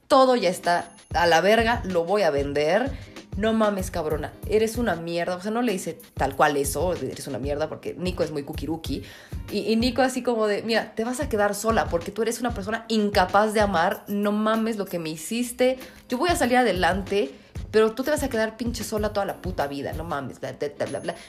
[0.07, 2.93] todo ya está a la verga, lo voy a vender
[3.41, 5.35] no mames, cabrona, eres una mierda.
[5.37, 8.43] O sea, no le dice tal cual eso, eres una mierda, porque Nico es muy
[8.43, 9.03] kukiruki.
[9.51, 12.41] Y, y, Nico así como de, mira, te vas a quedar sola porque tú eres
[12.41, 14.05] una persona incapaz de amar.
[14.09, 15.79] No mames lo que me hiciste.
[16.09, 17.35] Yo voy a salir adelante.
[17.71, 20.41] Pero tú te vas a quedar pinche sola toda la puta vida, no mames.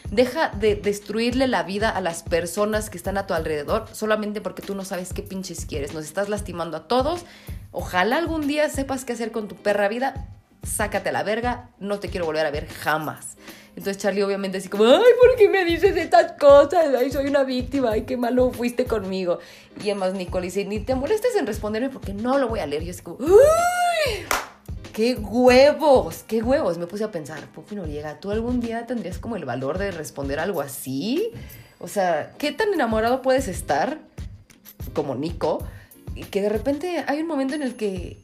[0.09, 4.63] Deja de destruirle la vida a las personas que están a tu alrededor solamente porque
[4.63, 5.93] tú no sabes qué pinches quieres.
[5.93, 7.25] Nos estás lastimando a todos.
[7.71, 11.99] Ojalá algún día sepas qué hacer con tu perra vida sácate a la verga, no
[11.99, 13.37] te quiero volver a ver jamás.
[13.75, 16.93] Entonces Charlie obviamente así como, ay, ¿por qué me dices estas cosas?
[16.97, 19.39] Ay, soy una víctima, ay, qué malo fuiste conmigo.
[19.81, 22.83] Y además Nicole dice, ni te molestes en responderme porque no lo voy a leer.
[22.83, 24.25] Yo así como, ¡Uy!
[24.93, 26.23] ¡Qué huevos!
[26.27, 26.77] ¡Qué huevos!
[26.77, 30.39] Me puse a pensar, Pupi Noriega, ¿tú algún día tendrías como el valor de responder
[30.39, 31.31] algo así?
[31.79, 33.99] O sea, ¿qué tan enamorado puedes estar
[34.93, 35.65] como Nico?
[36.13, 38.17] Y que de repente hay un momento en el que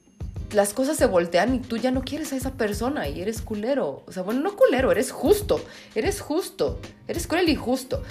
[0.51, 4.03] las cosas se voltean y tú ya no quieres a esa persona y eres culero.
[4.07, 5.63] O sea, bueno, no culero, eres justo.
[5.95, 6.79] Eres justo.
[7.07, 8.03] Eres cruel y justo.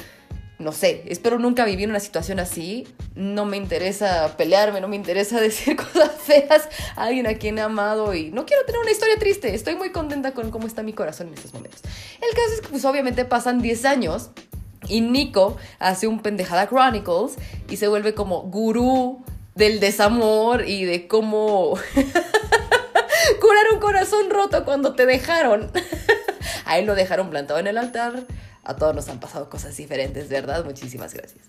[0.59, 2.89] No sé, espero nunca vivir una situación así.
[3.15, 7.61] No me interesa pelearme, no me interesa decir cosas feas a alguien a quien he
[7.61, 9.55] amado y no quiero tener una historia triste.
[9.55, 11.83] Estoy muy contenta con cómo está mi corazón en estos momentos.
[12.15, 14.31] El caso es que pues obviamente pasan 10 años
[14.89, 17.37] y Nico hace un pendejada Chronicles
[17.69, 19.25] y se vuelve como gurú
[19.57, 21.77] del desamor y de cómo
[23.41, 25.73] curar un corazón roto cuando te dejaron.
[26.65, 28.25] A él lo dejaron plantado en el altar.
[28.63, 30.65] A todos nos han pasado cosas diferentes, ¿verdad?
[30.65, 31.45] Muchísimas gracias.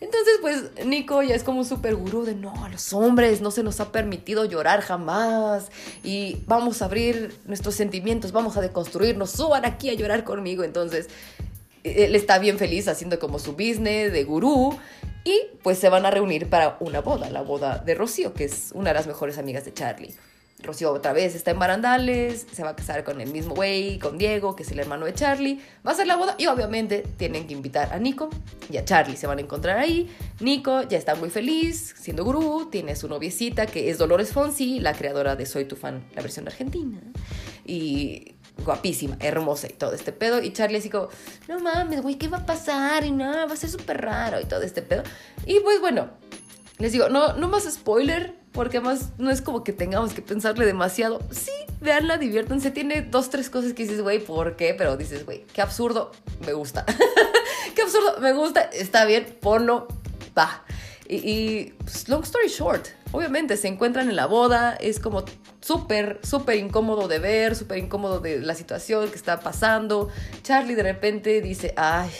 [0.00, 3.50] Entonces, pues Nico ya es como un super gurú de no, a los hombres no
[3.50, 5.70] se nos ha permitido llorar jamás
[6.02, 10.64] y vamos a abrir nuestros sentimientos, vamos a deconstruirnos, suban aquí a llorar conmigo.
[10.64, 11.08] Entonces,
[11.84, 14.78] él está bien feliz haciendo como su business de gurú
[15.24, 18.70] y pues se van a reunir para una boda, la boda de Rocío, que es
[18.74, 20.14] una de las mejores amigas de Charlie.
[20.62, 24.18] Rocío otra vez está en barandales, se va a casar con el mismo güey, con
[24.18, 25.60] Diego, que es el hermano de Charlie.
[25.86, 28.28] Va a ser la boda y obviamente tienen que invitar a Nico
[28.68, 29.16] y a Charlie.
[29.16, 30.14] Se van a encontrar ahí.
[30.40, 34.92] Nico ya está muy feliz siendo gurú, tiene su noviecita que es Dolores Fonsi, la
[34.92, 37.00] creadora de Soy tu fan, la versión argentina.
[37.64, 40.42] Y guapísima, hermosa y todo este pedo.
[40.42, 41.08] Y Charlie así como,
[41.48, 43.04] no mames, güey, ¿qué va a pasar?
[43.04, 45.02] Y no, va a ser súper raro y todo este pedo.
[45.46, 46.10] Y pues bueno,
[46.78, 50.66] les digo, no, no más spoiler, porque además no es como que tengamos que pensarle
[50.66, 51.20] demasiado.
[51.30, 52.70] Sí, veanla, diviértanse.
[52.70, 54.74] Tiene dos, tres cosas que dices, güey, ¿por qué?
[54.76, 56.10] Pero dices, güey, qué absurdo,
[56.44, 56.84] me gusta.
[57.74, 59.88] qué absurdo, me gusta, está bien, ponlo,
[60.36, 60.64] va.
[61.06, 65.24] Y, y pues, long story short, obviamente se encuentran en la boda, es como
[65.60, 70.08] súper, súper incómodo de ver, súper incómodo de la situación que está pasando.
[70.42, 72.10] Charlie de repente dice, ay,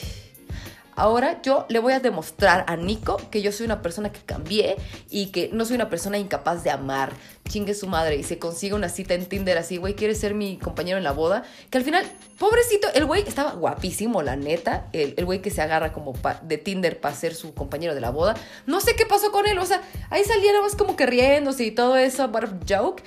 [1.00, 4.76] ahora yo le voy a demostrar a Nico que yo soy una persona que cambié
[5.08, 7.12] y que no soy una persona incapaz de amar.
[7.48, 10.58] Chingue su madre y se consigue una cita en Tinder así, güey, ¿quieres ser mi
[10.58, 11.42] compañero en la boda?
[11.70, 12.04] Que al final,
[12.38, 14.88] pobrecito, el güey estaba guapísimo, la neta.
[14.92, 18.36] El güey que se agarra como de Tinder para ser su compañero de la boda.
[18.66, 21.96] No sé qué pasó con él, o sea, ahí salía como que riéndose y todo
[21.96, 23.02] eso, but joke.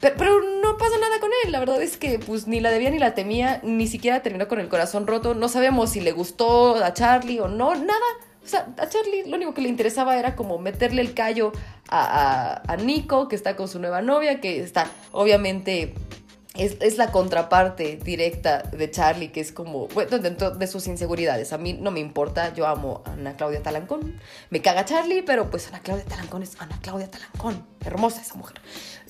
[0.00, 2.98] Pero, no pasa nada con él, la verdad es que pues ni la debía ni
[2.98, 6.92] la temía, ni siquiera terminó con el corazón roto, no sabemos si le gustó a
[6.92, 8.00] Charlie o no, nada.
[8.44, 11.52] O sea, a Charlie lo único que le interesaba era como meterle el callo
[11.88, 15.94] a, a, a Nico, que está con su nueva novia, que está obviamente
[16.58, 21.52] es, la contraparte directa de Charlie, que es como, bueno, dentro de sus inseguridades.
[21.52, 24.18] A mí no me importa, yo amo a Ana Claudia Talancón.
[24.50, 27.66] Me caga Charlie, pero pues Ana Claudia Talancón es Ana Claudia Talancón.
[27.84, 28.56] Hermosa esa mujer.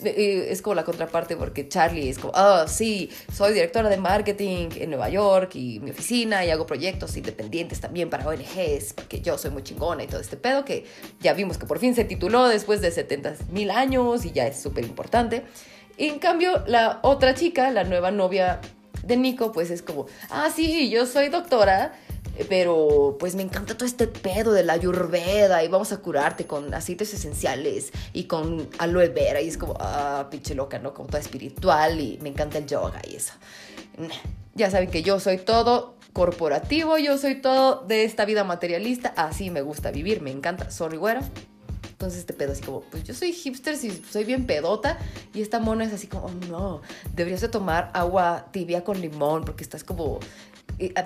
[0.04, 4.90] Es como la contraparte porque Charlie es como, oh, sí, soy directora de marketing en
[4.90, 9.50] Nueva York y mi oficina y hago proyectos independientes también para ONGs, porque yo soy
[9.50, 10.84] muy chingona y todo este pedo que
[11.20, 14.60] ya vimos que por fin se tituló después de 70 mil años y ya es
[14.60, 15.44] súper importante.
[15.96, 18.60] Y en cambio, la otra chica, la nueva novia
[19.02, 21.94] de Nico, pues es como, ah, sí, yo soy doctora,
[22.48, 26.72] pero pues me encanta todo este pedo de la ayurveda y vamos a curarte con
[26.74, 30.94] aceites esenciales y con aloe vera y es como, ah, pinche loca, ¿no?
[30.94, 33.32] Como toda espiritual y me encanta el yoga y eso.
[34.54, 39.50] Ya saben que yo soy todo corporativo, yo soy todo de esta vida materialista, así
[39.50, 41.20] me gusta vivir, me encanta, sorry güera,
[41.96, 44.98] entonces este pedo así como, pues yo soy hipster, si soy bien pedota.
[45.32, 46.82] Y esta mona es así como, oh, no,
[47.14, 50.20] deberías de tomar agua tibia con limón porque estás como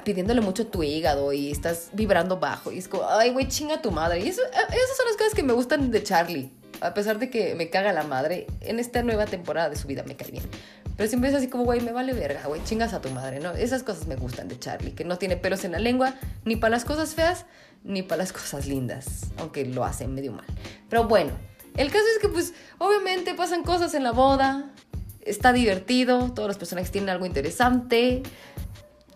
[0.04, 2.72] pidiéndole mucho a tu hígado y estás vibrando bajo.
[2.72, 4.20] Y es como, ay, güey, chinga tu madre.
[4.20, 6.52] Y eso, eh, esas son las cosas que me gustan de Charlie.
[6.80, 10.02] A pesar de que me caga la madre, en esta nueva temporada de su vida
[10.02, 10.44] me cae bien.
[10.96, 13.52] Pero siempre es así como, güey, me vale verga, güey, chingas a tu madre, ¿no?
[13.52, 16.72] Esas cosas me gustan de Charlie, que no tiene pelos en la lengua, ni para
[16.72, 17.46] las cosas feas,
[17.84, 20.44] ni para las cosas lindas, aunque lo hace medio mal.
[20.88, 21.32] Pero bueno,
[21.76, 24.72] el caso es que pues obviamente pasan cosas en la boda,
[25.22, 28.22] está divertido, todas las personas tienen algo interesante.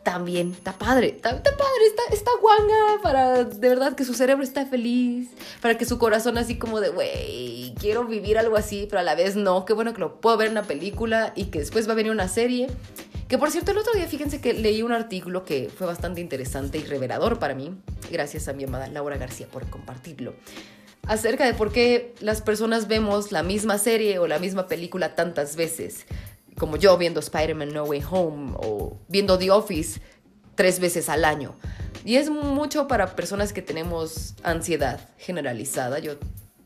[0.05, 4.67] También está padre, está, padre, está, está guanga para de verdad que su cerebro está
[4.67, 5.31] feliz,
[5.63, 9.15] para que su corazón así como de, güey, quiero vivir algo así, pero a la
[9.15, 11.93] vez no, qué bueno que lo puedo ver en una película y que después va
[11.93, 12.69] a venir una serie.
[13.29, 16.77] Que por cierto, el otro día, fíjense que leí un artículo que fue bastante interesante
[16.77, 17.75] y revelador para mí,
[18.13, 20.35] gracias a mi amada Laura García por compartirlo,
[21.07, 25.57] acerca de por qué las personas vemos la misma serie o la misma película tantas
[25.57, 26.05] veces,
[26.59, 30.01] como yo viendo Spider-Man No Way Home o viendo The Office
[30.55, 31.55] tres veces al año.
[32.05, 35.99] Y es mucho para personas que tenemos ansiedad generalizada.
[35.99, 36.17] Yo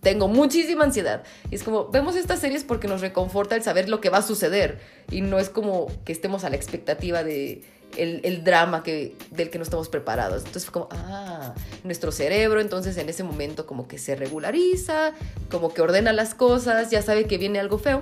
[0.00, 1.22] tengo muchísima ansiedad.
[1.50, 4.22] Y es como, vemos estas series porque nos reconforta el saber lo que va a
[4.22, 4.80] suceder.
[5.10, 7.62] Y no es como que estemos a la expectativa de
[7.96, 10.44] el, drama que, del que no estamos preparados.
[10.44, 15.12] Entonces como, ah, nuestro cerebro entonces en ese momento como que se regulariza,
[15.50, 18.00] como que ordena las cosas, ya sabe que viene algo feo.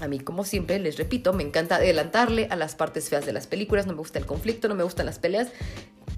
[0.00, 3.46] A mí, como siempre, les repito, me encanta adelantarle a las partes feas de las
[3.46, 5.48] películas, no me gusta el conflicto, no me gustan las peleas.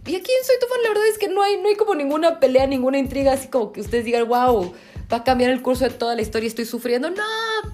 [0.07, 1.95] Y aquí en Soy tu fan, la verdad es que no hay, no hay como
[1.95, 4.75] ninguna pelea, ninguna intriga, así como que ustedes digan, wow,
[5.13, 7.11] va a cambiar el curso de toda la historia, estoy sufriendo.
[7.11, 7.23] No,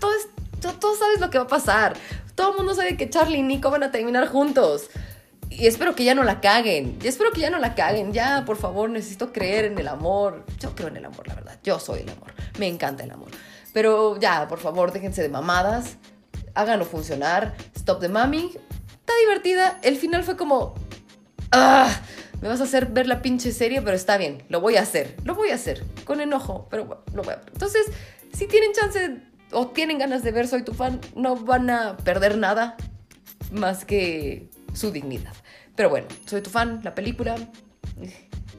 [0.01, 0.29] todo es,
[0.61, 1.97] todo, sabes lo que va a pasar.
[2.35, 4.91] Todo el mundo sabe que Charlie y Nico van a terminar juntos.
[5.49, 6.99] Y espero que ya no la caguen.
[7.03, 8.13] Y espero que ya no la caguen.
[8.13, 10.45] Ya, por favor, necesito creer en el amor.
[10.59, 11.59] Yo creo en el amor, la verdad.
[11.63, 12.33] Yo soy el amor.
[12.59, 13.31] Me encanta el amor.
[13.77, 15.99] Pero ya, por favor, déjense de mamadas.
[16.55, 17.55] Háganlo funcionar.
[17.77, 18.53] Stop the mami.
[18.89, 19.79] Está divertida.
[19.83, 20.73] El final fue como.
[21.53, 21.95] ¡Ah!
[22.41, 24.43] Me vas a hacer ver la pinche serie, pero está bien.
[24.49, 25.15] Lo voy a hacer.
[25.25, 25.85] Lo voy a hacer.
[26.07, 27.85] Con enojo, pero lo voy a Entonces,
[28.33, 29.19] si tienen chance
[29.53, 32.79] o tienen ganas de ver Soy tu fan, no van a perder nada
[33.53, 35.35] más que su dignidad.
[35.75, 37.37] Pero bueno, soy tu fan, la película,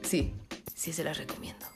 [0.03, 0.35] sí,
[0.75, 1.66] sí se la recomiendo.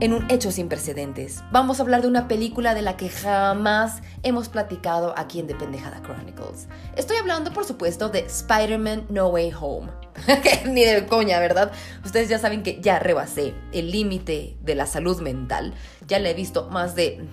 [0.00, 4.00] En un hecho sin precedentes, vamos a hablar de una película de la que jamás
[4.22, 6.68] hemos platicado aquí en The Pendejada Chronicles.
[6.94, 9.90] Estoy hablando, por supuesto, de Spider-Man No Way Home.
[10.66, 11.72] Ni de coña, ¿verdad?
[12.04, 15.74] Ustedes ya saben que ya rebasé el límite de la salud mental.
[16.06, 17.26] Ya la he visto más de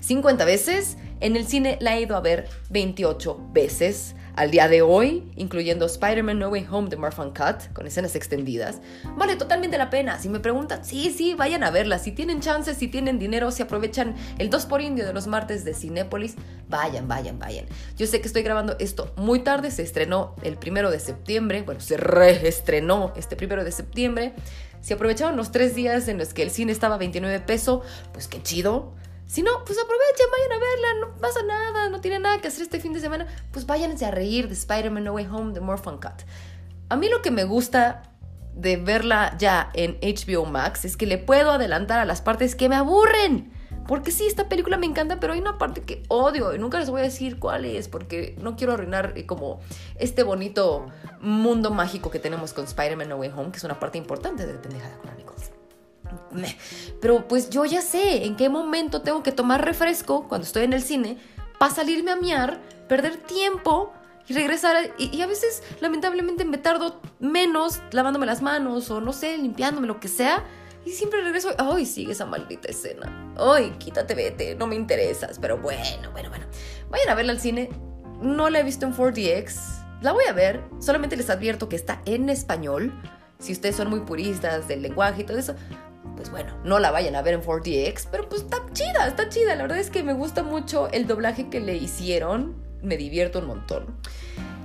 [0.00, 0.96] 50 veces.
[1.20, 5.84] En el cine la he ido a ver 28 veces al día de hoy, incluyendo
[5.84, 8.80] Spider-Man No Way Home de Marfan Cut, con escenas extendidas,
[9.16, 10.20] vale totalmente la pena.
[10.20, 11.98] Si me preguntan, sí, sí, vayan a verla.
[11.98, 15.64] Si tienen chances, si tienen dinero, si aprovechan el 2 por indio de los martes
[15.64, 16.36] de Cinépolis,
[16.68, 17.66] vayan, vayan, vayan.
[17.96, 21.80] Yo sé que estoy grabando esto muy tarde, se estrenó el primero de septiembre, bueno,
[21.80, 24.34] se reestrenó este primero de septiembre.
[24.80, 28.28] Si aprovecharon los tres días en los que el cine estaba a 29 pesos, pues
[28.28, 28.94] qué chido.
[29.28, 32.62] Si no, pues aprovechen, vayan a verla, no pasa nada, no tienen nada que hacer
[32.62, 35.80] este fin de semana, pues váyanse a reír de Spider-Man No Way Home, de More
[35.80, 36.24] Fun Cut.
[36.88, 38.04] A mí lo que me gusta
[38.54, 42.70] de verla ya en HBO Max es que le puedo adelantar a las partes que
[42.70, 43.52] me aburren.
[43.86, 46.88] Porque sí, esta película me encanta, pero hay una parte que odio y nunca les
[46.88, 49.60] voy a decir cuál es porque no quiero arruinar eh, como
[49.98, 50.86] este bonito
[51.20, 54.54] mundo mágico que tenemos con Spider-Man No Way Home, que es una parte importante de
[54.54, 55.57] Pendejada Chronicles.
[57.00, 60.72] Pero pues yo ya sé en qué momento tengo que tomar refresco cuando estoy en
[60.72, 61.18] el cine
[61.58, 63.92] para salirme a miar, perder tiempo
[64.28, 64.76] y regresar.
[64.98, 70.00] Y, a veces, lamentablemente, me tardo menos lavándome las manos o no sé, limpiándome, lo
[70.00, 70.44] que sea.
[70.84, 73.34] Y siempre regreso, ay, sigue esa maldita escena.
[73.36, 75.38] Ay, quítate, vete, no me interesas.
[75.38, 76.46] Pero bueno, bueno, bueno.
[76.90, 77.70] Vayan a verla al cine.
[78.22, 80.00] No la he visto en 4DX.
[80.02, 80.62] La voy a ver.
[80.78, 82.92] Solamente les advierto que está en español.
[83.38, 85.54] Si ustedes son muy puristas del lenguaje y todo eso,
[86.18, 89.54] pues bueno, no la vayan a ver en 4DX, pero pues está chida, está chida.
[89.54, 93.46] La verdad es que me gusta mucho el doblaje que le hicieron, me divierto un
[93.46, 93.86] montón.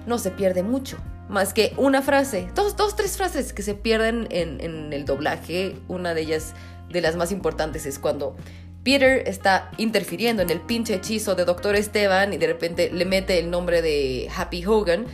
[0.07, 0.97] No se pierde mucho,
[1.29, 5.75] más que una frase, dos, dos, tres frases que se pierden en, en el doblaje.
[5.87, 6.55] Una de ellas,
[6.89, 8.35] de las más importantes, es cuando
[8.83, 13.37] Peter está interfiriendo en el pinche hechizo de Doctor Esteban y de repente le mete
[13.37, 15.05] el nombre de Happy Hogan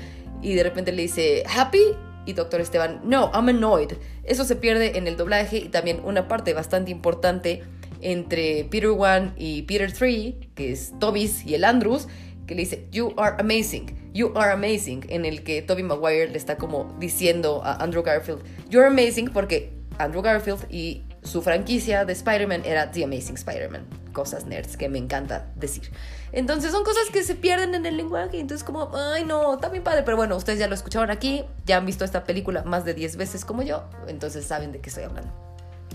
[0.41, 3.93] y de repente le dice Happy y Doctor Esteban, no, I'm annoyed.
[4.23, 7.63] Eso se pierde en el doblaje y también una parte bastante importante
[8.01, 12.07] entre Peter 1 y Peter 3, que es Tobies y el Andrews,
[12.47, 16.37] que le dice, You are amazing, you are amazing, en el que Toby Maguire le
[16.37, 22.13] está como diciendo a Andrew Garfield, You're amazing, porque Andrew Garfield y su franquicia de
[22.13, 23.85] Spider-Man era The Amazing Spider-Man.
[24.13, 25.91] Cosas nerds que me encanta decir.
[26.31, 28.39] Entonces son cosas que se pierden en el lenguaje.
[28.39, 30.01] Entonces como, ay no, está bien padre.
[30.03, 31.45] Pero bueno, ustedes ya lo escucharon aquí.
[31.67, 33.83] Ya han visto esta película más de 10 veces como yo.
[34.07, 35.31] Entonces saben de qué estoy hablando.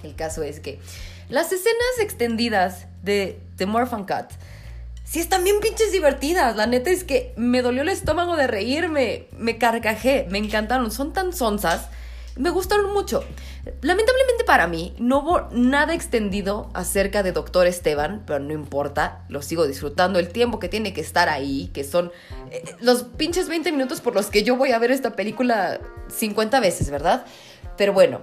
[0.05, 0.79] El caso es que
[1.29, 4.31] las escenas extendidas de The Morphin Cut
[5.03, 6.55] sí están bien pinches divertidas.
[6.55, 9.27] La neta es que me dolió el estómago de reírme.
[9.37, 10.29] Me carcajé.
[10.31, 10.93] Me encantaron.
[10.93, 11.89] Son tan sonzas
[12.37, 13.25] me gustaron mucho.
[13.81, 19.41] Lamentablemente para mí no hubo nada extendido acerca de Doctor Esteban, pero no importa, lo
[19.41, 20.19] sigo disfrutando.
[20.19, 22.11] El tiempo que tiene que estar ahí, que son
[22.51, 26.61] eh, los pinches 20 minutos por los que yo voy a ver esta película 50
[26.61, 27.25] veces, ¿verdad?
[27.77, 28.23] Pero bueno,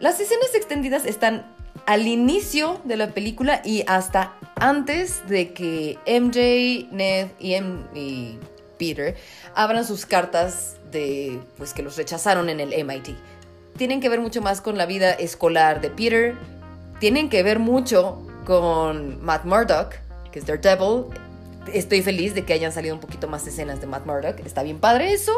[0.00, 1.54] las escenas extendidas están
[1.86, 7.54] al inicio de la película y hasta antes de que MJ, Ned y,
[7.98, 8.38] y
[8.76, 9.16] Peter
[9.54, 13.16] abran sus cartas de pues que los rechazaron en el MIT
[13.76, 16.34] tienen que ver mucho más con la vida escolar de Peter,
[16.98, 19.94] tienen que ver mucho con Matt Murdock,
[20.30, 21.06] que es Daredevil.
[21.72, 24.78] Estoy feliz de que hayan salido un poquito más escenas de Matt Murdock, está bien
[24.78, 25.32] padre eso.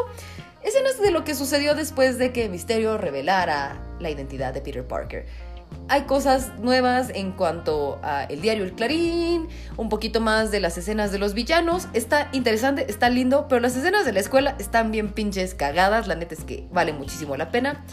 [0.63, 5.25] Escenas de lo que sucedió después de que Misterio revelara la identidad de Peter Parker.
[5.87, 10.77] hay cosas nuevas en cuanto a el diario El Clarín, un poquito más de las
[10.77, 11.87] escenas de los villanos.
[11.93, 16.07] Está interesante, está lindo, pero las escenas de la escuela están bien pinches cagadas.
[16.07, 17.85] La neta es que vale muchísimo la pena.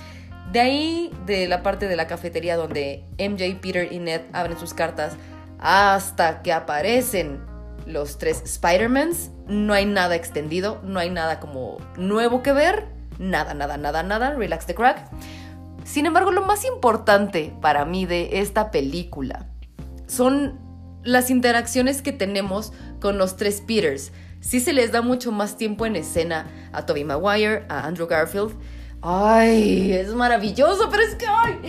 [0.53, 4.75] De ahí, de la parte de la cafetería donde MJ, Peter y Ned abren sus
[4.75, 5.17] cartas,
[5.59, 7.41] hasta que aparecen
[7.87, 12.87] los tres Spider-Mans, no hay nada extendido, no hay nada como nuevo que ver.
[13.19, 14.35] Nada, nada, nada, nada.
[14.35, 15.09] Relax the crack.
[15.85, 19.47] Sin embargo, lo más importante para mí de esta película
[20.07, 20.59] son
[21.05, 24.13] las interacciones que tenemos con los tres Peters.
[24.41, 28.53] Sí se les da mucho más tiempo en escena a Tobey Maguire, a Andrew Garfield.
[29.09, 31.61] Ay, es maravilloso, pero es que, ay,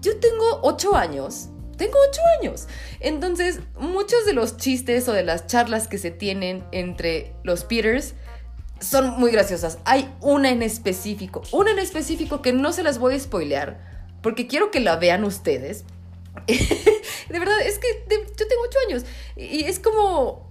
[0.00, 1.48] yo tengo ocho años.
[1.76, 2.68] Tengo ocho años.
[3.00, 8.14] Entonces, muchos de los chistes o de las charlas que se tienen entre los Peters
[8.80, 9.78] son muy graciosas.
[9.84, 14.46] Hay una en específico, una en específico que no se las voy a spoilear porque
[14.46, 15.84] quiero que la vean ustedes.
[16.46, 19.04] de verdad, es que yo tengo ocho años
[19.36, 20.45] y es como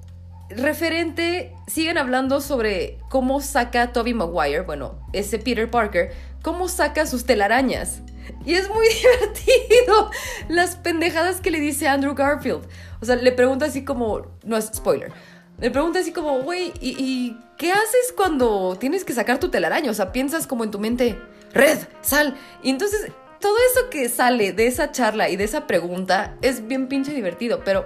[0.57, 7.25] referente, siguen hablando sobre cómo saca Toby Maguire, bueno, ese Peter Parker, cómo saca sus
[7.25, 8.01] telarañas.
[8.45, 10.11] Y es muy divertido
[10.47, 12.67] las pendejadas que le dice Andrew Garfield.
[13.01, 15.11] O sea, le pregunta así como, no es spoiler,
[15.59, 19.89] le pregunta así como, güey, ¿y, qué haces cuando tienes que sacar tu telaraña?
[19.89, 21.17] O sea, piensas como en tu mente,
[21.53, 22.35] red, sal.
[22.61, 26.87] Y entonces, todo eso que sale de esa charla y de esa pregunta es bien
[26.87, 27.61] pinche divertido.
[27.63, 27.85] Pero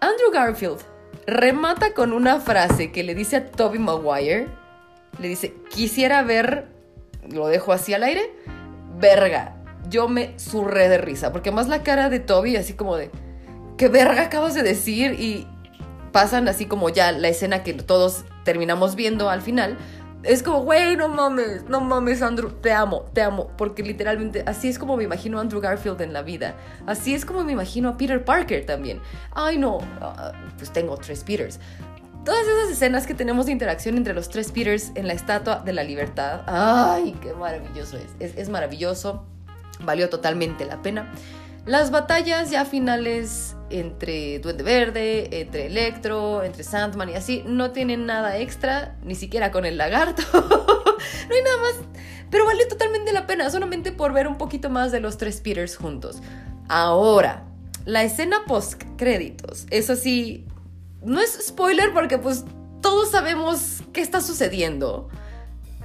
[0.00, 0.93] Andrew Garfield
[1.26, 4.48] remata con una frase que le dice a Toby Maguire.
[5.18, 6.68] Le dice, quisiera ver,
[7.30, 8.34] lo dejo así al aire,
[8.98, 9.56] verga.
[9.88, 13.10] Yo me surré de risa, porque más la cara de Toby así como de,
[13.76, 15.20] ¿qué verga acabas de decir?
[15.20, 15.46] Y,
[16.14, 19.76] pasan así como ya la escena que todos terminamos viendo al final.
[20.24, 23.50] Es como, güey, no mames, no mames, Andrew, te amo, te amo.
[23.58, 26.54] Porque literalmente así es como me imagino a Andrew Garfield en la vida.
[26.86, 29.00] Así es como me imagino a Peter Parker también.
[29.32, 31.60] Ay, no, ah, pues tengo tres Peters.
[32.24, 35.74] Todas esas escenas que tenemos de interacción entre los tres Peters en la Estatua de
[35.74, 36.40] la Libertad.
[36.46, 38.14] Ay, qué maravilloso es.
[38.18, 39.26] Es, es maravilloso.
[39.80, 41.12] Valió totalmente la pena.
[41.66, 48.06] Las batallas ya finales entre Duende Verde, entre Electro, entre Sandman y así, no tienen
[48.06, 50.22] nada extra, ni siquiera con el lagarto.
[50.32, 51.74] no hay nada más.
[52.30, 55.76] Pero vale totalmente la pena, solamente por ver un poquito más de los tres Peters
[55.76, 56.20] juntos.
[56.68, 57.44] Ahora,
[57.84, 60.46] la escena post créditos, eso sí,
[61.02, 62.44] no es spoiler porque pues
[62.80, 65.08] todos sabemos qué está sucediendo.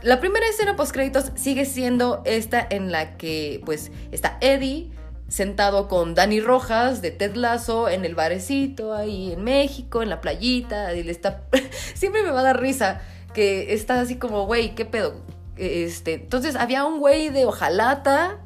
[0.02, 4.92] La primera escena post créditos sigue siendo esta en la que pues está Eddie
[5.30, 10.22] sentado con Dani Rojas de Ted Lasso en el barecito ahí en México, en la
[10.22, 11.44] playita, y está...
[11.94, 13.02] Siempre me va a dar risa
[13.34, 15.14] que está así como, güey, ¿qué pedo?
[15.56, 18.40] Este, entonces había un güey de hojalata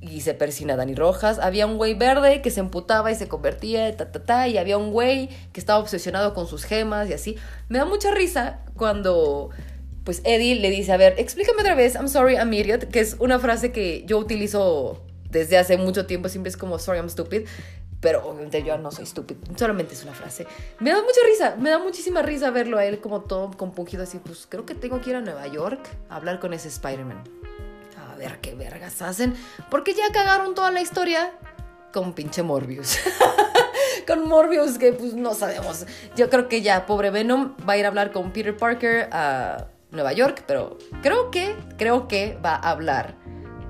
[0.00, 3.96] y se persina Dani Rojas, había un güey verde que se emputaba y se convertía,
[3.96, 7.36] ta, ta, ta, y había un güey que estaba obsesionado con sus gemas y así.
[7.68, 9.50] Me da mucha risa cuando
[10.04, 13.16] pues Eddie le dice, a ver, explícame otra vez, I'm sorry, I'm idiot, que es
[13.18, 17.46] una frase que yo utilizo desde hace mucho tiempo siempre es como, sorry, I'm stupid.
[18.00, 20.46] Pero obviamente yo no soy estúpido, solamente es una frase.
[20.80, 24.18] Me da mucha risa, me da muchísima risa verlo a él como todo compungido así.
[24.18, 27.24] Pues creo que tengo que ir a Nueva York a hablar con ese Spider-Man.
[27.98, 29.34] A ver qué vergas hacen.
[29.70, 31.32] Porque ya cagaron toda la historia
[31.92, 32.98] con pinche Morbius.
[34.06, 35.86] con Morbius que pues no sabemos.
[36.16, 39.68] Yo creo que ya, pobre Venom, va a ir a hablar con Peter Parker a
[39.90, 43.16] Nueva York, pero creo que, creo que va a hablar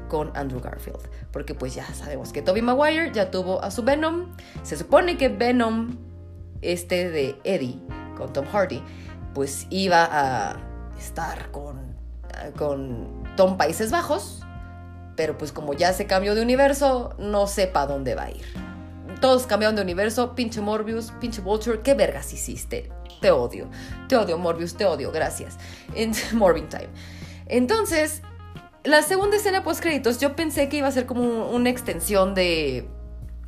[0.09, 4.35] con Andrew Garfield porque pues ya sabemos que Toby Maguire ya tuvo a su Venom.
[4.63, 5.99] Se supone que Venom,
[6.63, 7.79] este de Eddie,
[8.17, 8.83] con Tom Hardy,
[9.35, 10.57] pues iba a
[10.99, 11.95] estar con,
[12.57, 14.47] con Tom Países Bajos,
[15.15, 18.47] pero pues como ya se cambió de universo, no sepa dónde va a ir.
[19.21, 22.91] Todos cambiaron de universo, pinche Morbius, pinche Vulture, ¿qué vergas hiciste?
[23.21, 23.69] Te odio,
[24.09, 25.59] te odio Morbius, te odio, gracias.
[25.95, 26.89] En Morbin Time.
[27.45, 28.23] Entonces,
[28.87, 32.89] la segunda escena post créditos, yo pensé que iba a ser como una extensión de,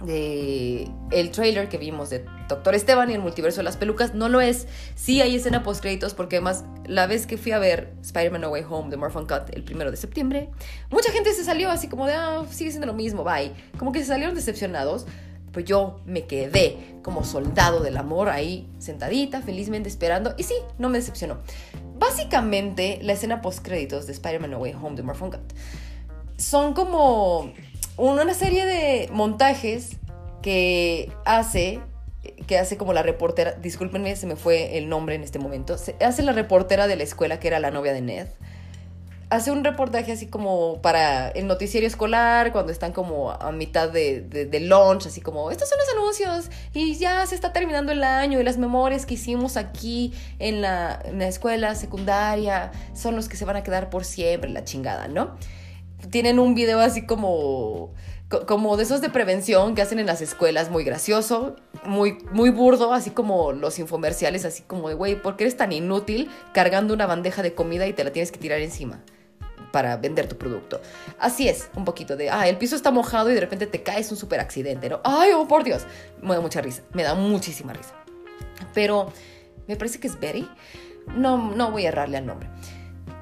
[0.07, 4.15] el trailer que vimos de Doctor Esteban y el multiverso de las pelucas.
[4.15, 4.67] No lo es.
[4.95, 8.65] Sí hay escena post créditos porque además la vez que fui a ver Spider-Man Away
[8.69, 10.51] Home de Morphin Cut el primero de septiembre,
[10.91, 13.53] mucha gente se salió así como de, ah, sigue siendo lo mismo, bye.
[13.79, 15.07] Como que se salieron decepcionados.
[15.53, 20.35] Pues yo me quedé como soldado del amor ahí sentadita, felizmente esperando.
[20.37, 21.39] Y sí, no me decepcionó.
[21.99, 25.53] Básicamente, la escena post-créditos de Spider-Man Away Home de Morphin Cut
[26.37, 27.53] son como
[27.97, 29.97] una serie de montajes
[30.41, 31.81] que hace
[32.47, 35.97] que hace como la reportera, discúlpenme, se me fue el nombre en este momento, se
[36.05, 38.29] hace la reportera de la escuela que era la novia de Ned.
[39.31, 44.23] Hace un reportaje así como para el noticiero escolar, cuando están como a mitad de,
[44.23, 44.75] de, de
[45.07, 48.59] así como, estos son los anuncios y ya se está terminando el año y las
[48.59, 53.57] memorias que hicimos aquí en la, en la escuela secundaria son los que se van
[53.57, 55.37] a quedar por siempre, la chingada, ¿no?
[56.11, 57.93] Tienen un video así como
[58.47, 61.57] como de esos de prevención que hacen en las escuelas, muy gracioso,
[61.87, 65.73] muy, muy burdo, así como los infomerciales, así como de, güey, ¿por qué eres tan
[65.73, 69.03] inútil cargando una bandeja de comida y te la tienes que tirar encima?
[69.73, 70.81] Para vender tu producto.
[71.19, 74.11] Así es, un poquito de, ah, el piso está mojado y de repente te caes
[74.11, 75.01] un super accidente, ¿no?
[75.05, 75.87] Ay, oh, por Dios.
[76.23, 77.95] Me da mucha risa, me da muchísima risa.
[78.75, 79.13] Pero
[79.67, 80.49] me parece que es Betty.
[81.15, 82.49] No, no voy a errarle al nombre.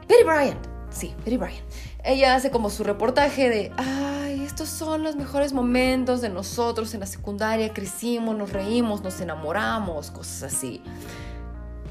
[0.09, 0.67] Betty Bryant.
[0.91, 1.65] Sí, Betty Bryant.
[2.05, 7.01] Ella hace como su reportaje de, ay, estos son los mejores momentos de nosotros en
[7.01, 10.83] la secundaria, crecimos, nos reímos, nos enamoramos, cosas así.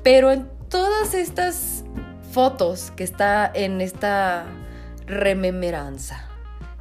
[0.04, 1.84] Pero en todas estas
[2.36, 4.46] fotos que está en esta
[5.08, 6.28] remembranza,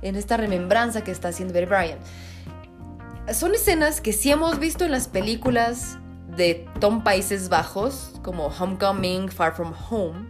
[0.03, 1.99] en esta remembranza que está haciendo Betty Bryan.
[3.33, 5.97] Son escenas que sí hemos visto en las películas
[6.37, 10.29] de Tom Países Bajos, como Homecoming, Far From Home.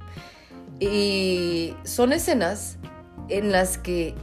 [0.79, 2.77] Y son escenas
[3.31, 4.15] en las que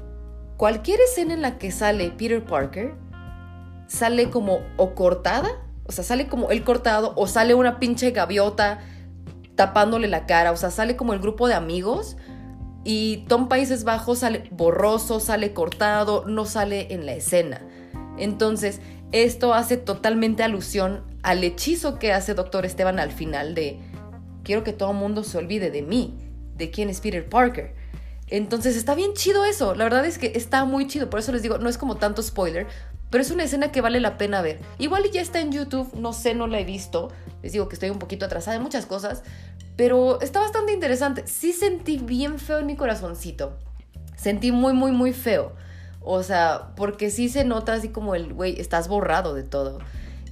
[0.55, 2.93] cualquier escena en la que sale Peter Parker
[3.87, 5.49] sale como o cortada,
[5.87, 8.81] o sea, sale como el cortado, o sale una pinche gaviota
[9.55, 12.17] tapándole la cara, o sea, sale como el grupo de amigos
[12.83, 17.61] y Tom Países Bajos sale borroso, sale cortado, no sale en la escena.
[18.17, 18.81] Entonces,
[19.11, 23.79] esto hace totalmente alusión al hechizo que hace Doctor Esteban al final de
[24.43, 26.17] quiero que todo el mundo se olvide de mí,
[26.55, 27.75] de quién es Peter Parker.
[28.27, 31.41] Entonces está bien chido eso, la verdad es que está muy chido, por eso les
[31.41, 32.65] digo, no es como tanto spoiler,
[33.11, 34.59] pero es una escena que vale la pena ver.
[34.79, 37.11] Igual ya está en YouTube, no sé, no la he visto.
[37.43, 39.21] Les digo que estoy un poquito atrasada en muchas cosas,
[39.75, 41.27] pero está bastante interesante.
[41.27, 43.57] Sí sentí bien feo en mi corazoncito.
[44.15, 45.53] Sentí muy, muy, muy feo.
[45.99, 49.79] O sea, porque sí se nota así como el, güey, estás borrado de todo.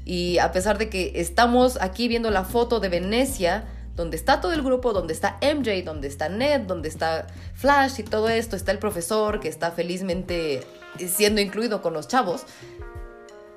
[0.06, 3.66] Y a pesar de que estamos aquí viendo la foto de Venecia,
[4.00, 8.04] donde está todo el grupo, donde está MJ, donde está Ned, donde está Flash y
[8.04, 10.62] todo esto, está el profesor que está felizmente
[10.98, 12.46] siendo incluido con los chavos,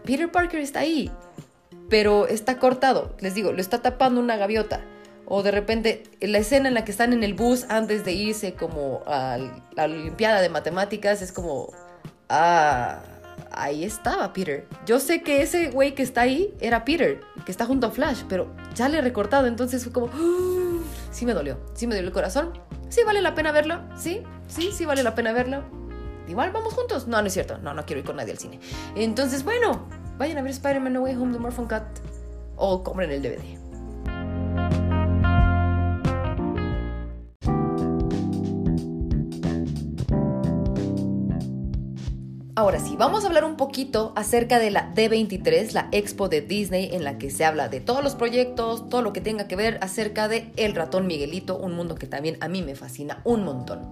[0.04, 1.12] Peter Parker está ahí,
[1.88, 4.80] pero está cortado, les digo, lo está tapando una gaviota.
[5.26, 8.54] O de repente, la escena en la que están en el bus antes de irse
[8.54, 9.38] como a
[9.76, 11.72] la Olimpiada de Matemáticas es como,
[12.28, 13.00] ah,
[13.54, 14.66] ahí estaba Peter.
[14.86, 18.22] Yo sé que ese güey que está ahí era Peter, que está junto a Flash,
[18.28, 20.08] pero ya le he recortado, entonces fue como,
[21.10, 22.52] sí me dolió, sí me dolió el corazón.
[22.88, 25.62] Sí vale la pena verlo, sí, sí, sí vale la pena verlo
[26.28, 27.06] igual vamos juntos.
[27.06, 27.58] No, no es cierto.
[27.58, 28.58] No, no quiero ir con nadie al cine.
[28.96, 29.86] Entonces, bueno,
[30.18, 31.82] vayan a ver Spider-Man No Way Home de Morphin Cut
[32.56, 33.61] o compren el DVD.
[42.62, 46.90] Ahora sí, vamos a hablar un poquito acerca de la D23, la expo de Disney,
[46.92, 49.78] en la que se habla de todos los proyectos, todo lo que tenga que ver
[49.80, 53.90] acerca de El ratón Miguelito, un mundo que también a mí me fascina un montón.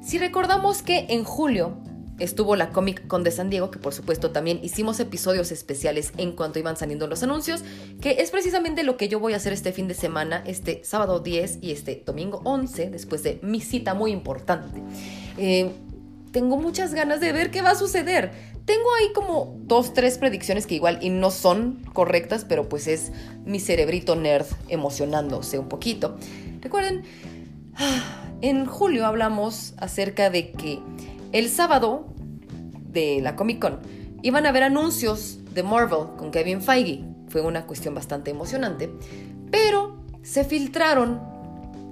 [0.00, 1.78] Si recordamos que en julio
[2.20, 6.30] estuvo la Comic Con de San Diego, que por supuesto también hicimos episodios especiales en
[6.30, 7.64] cuanto iban saliendo los anuncios,
[8.00, 11.18] que es precisamente lo que yo voy a hacer este fin de semana, este sábado
[11.18, 14.80] 10 y este domingo 11, después de mi cita muy importante.
[15.38, 15.72] Eh,
[16.32, 18.32] tengo muchas ganas de ver qué va a suceder.
[18.64, 23.12] Tengo ahí como dos, tres predicciones que igual y no son correctas, pero pues es
[23.44, 26.16] mi cerebrito nerd emocionándose un poquito.
[26.60, 27.02] Recuerden,
[28.40, 30.80] en julio hablamos acerca de que
[31.32, 32.06] el sábado
[32.88, 33.80] de la Comic Con
[34.22, 37.04] iban a haber anuncios de Marvel con Kevin Feige.
[37.28, 38.90] Fue una cuestión bastante emocionante,
[39.50, 41.20] pero se filtraron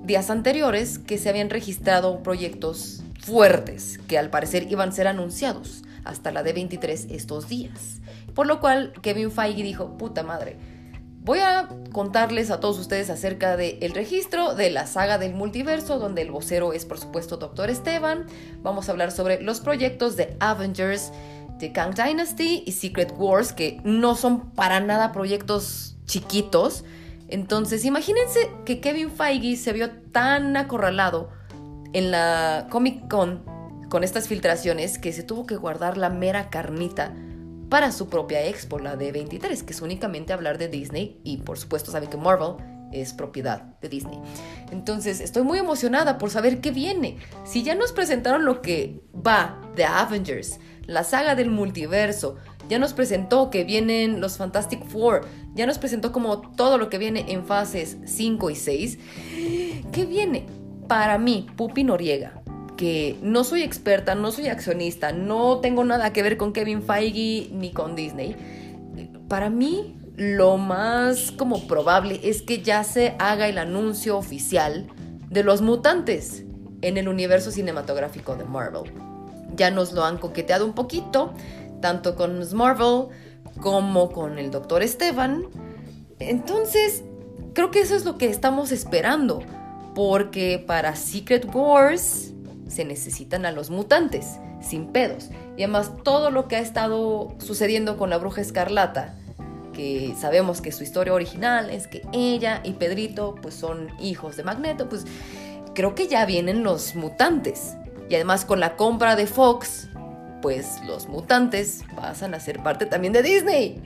[0.04, 5.82] días anteriores que se habían registrado proyectos fuertes que al parecer iban a ser anunciados
[6.04, 8.00] hasta la D23 estos días.
[8.34, 10.56] Por lo cual Kevin Feige dijo, puta madre,
[11.22, 16.22] Voy a contarles a todos ustedes acerca del registro de la saga del multiverso, donde
[16.22, 18.24] el vocero es por supuesto Doctor Esteban.
[18.62, 21.12] Vamos a hablar sobre los proyectos de Avengers,
[21.58, 26.84] de Kang Dynasty y Secret Wars, que no son para nada proyectos chiquitos.
[27.28, 31.28] Entonces, imagínense que Kevin Feige se vio tan acorralado
[31.92, 33.60] en la Comic Con
[33.90, 37.12] con estas filtraciones que se tuvo que guardar la mera carnita
[37.68, 41.58] para su propia expo, la de 23, que es únicamente hablar de Disney y por
[41.58, 42.54] supuesto saben que Marvel
[42.92, 44.18] es propiedad de Disney.
[44.70, 47.18] Entonces estoy muy emocionada por saber qué viene.
[47.44, 52.36] Si ya nos presentaron lo que va de Avengers, la saga del multiverso,
[52.68, 55.22] ya nos presentó que vienen los Fantastic Four,
[55.54, 58.98] ya nos presentó como todo lo que viene en fases 5 y 6,
[59.92, 60.46] ¿qué viene?
[60.90, 62.42] Para mí, Pupi Noriega,
[62.76, 67.48] que no soy experta, no soy accionista, no tengo nada que ver con Kevin Feige
[67.52, 68.34] ni con Disney,
[69.28, 74.88] para mí lo más como probable es que ya se haga el anuncio oficial
[75.28, 76.44] de los mutantes
[76.82, 78.92] en el universo cinematográfico de Marvel.
[79.54, 81.34] Ya nos lo han coqueteado un poquito,
[81.80, 82.44] tanto con.
[82.52, 83.10] Marvel
[83.60, 84.82] como con el Dr.
[84.82, 85.44] Esteban.
[86.18, 87.04] Entonces,
[87.54, 89.40] creo que eso es lo que estamos esperando,
[89.94, 92.32] porque para Secret Wars
[92.68, 95.30] se necesitan a los mutantes, sin pedos.
[95.56, 99.16] Y además todo lo que ha estado sucediendo con la bruja escarlata,
[99.72, 104.44] que sabemos que su historia original es que ella y Pedrito pues son hijos de
[104.44, 105.04] Magneto, pues
[105.74, 107.76] creo que ya vienen los mutantes.
[108.08, 109.88] Y además con la compra de Fox,
[110.42, 113.82] pues los mutantes pasan a ser parte también de Disney.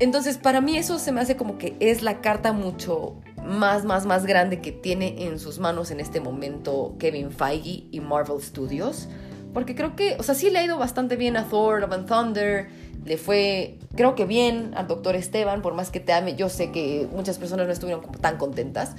[0.00, 3.14] Entonces, para mí eso se me hace como que es la carta mucho
[3.44, 8.00] más, más, más grande que tiene en sus manos en este momento Kevin Feige y
[8.00, 9.08] Marvel Studios.
[9.52, 12.08] Porque creo que, o sea, sí le ha ido bastante bien a Thor, Love and
[12.08, 12.68] Thunder.
[13.04, 16.36] Le fue, creo que bien al Doctor Esteban, por más que te ame.
[16.36, 18.94] Yo sé que muchas personas no estuvieron tan contentas.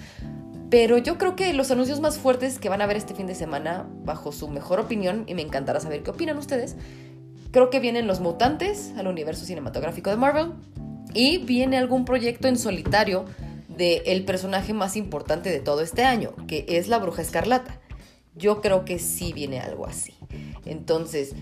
[0.69, 3.35] Pero yo creo que los anuncios más fuertes que van a ver este fin de
[3.35, 6.75] semana, bajo su mejor opinión, y me encantará saber qué opinan ustedes,
[7.51, 10.53] creo que vienen los mutantes al universo cinematográfico de Marvel
[11.13, 13.25] y viene algún proyecto en solitario
[13.77, 17.79] del el personaje más importante de todo este año, que es la bruja escarlata.
[18.35, 20.13] Yo creo que sí viene algo así.
[20.65, 21.33] Entonces,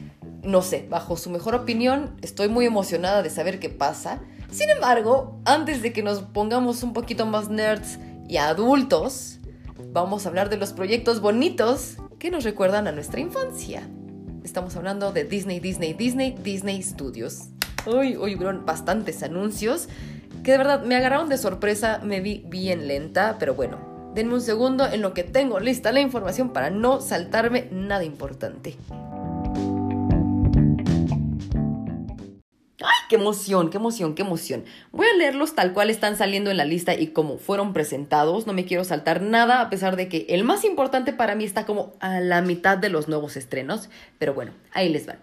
[0.44, 4.22] no sé, bajo su mejor opinión, estoy muy emocionada de saber qué pasa.
[4.52, 7.98] Sin embargo, antes de que nos pongamos un poquito más nerds,
[8.32, 9.40] y adultos,
[9.92, 13.86] vamos a hablar de los proyectos bonitos que nos recuerdan a nuestra infancia.
[14.46, 17.50] Estamos hablando de Disney, Disney, Disney, Disney Studios.
[17.86, 19.90] Uy, uy, bastantes anuncios
[20.44, 24.42] que de verdad me agarraron de sorpresa, me vi bien lenta, pero bueno, denme un
[24.42, 28.78] segundo en lo que tengo lista la información para no saltarme nada importante.
[33.12, 34.64] qué emoción, qué emoción, qué emoción.
[34.94, 38.48] Voy a leerlos tal cual están saliendo en la lista y como fueron presentados.
[38.48, 41.66] No me quiero saltar nada, a pesar de que el más importante para mí está
[41.66, 43.90] como a la mitad de los nuevos estrenos.
[44.18, 45.20] Pero bueno, ahí les van.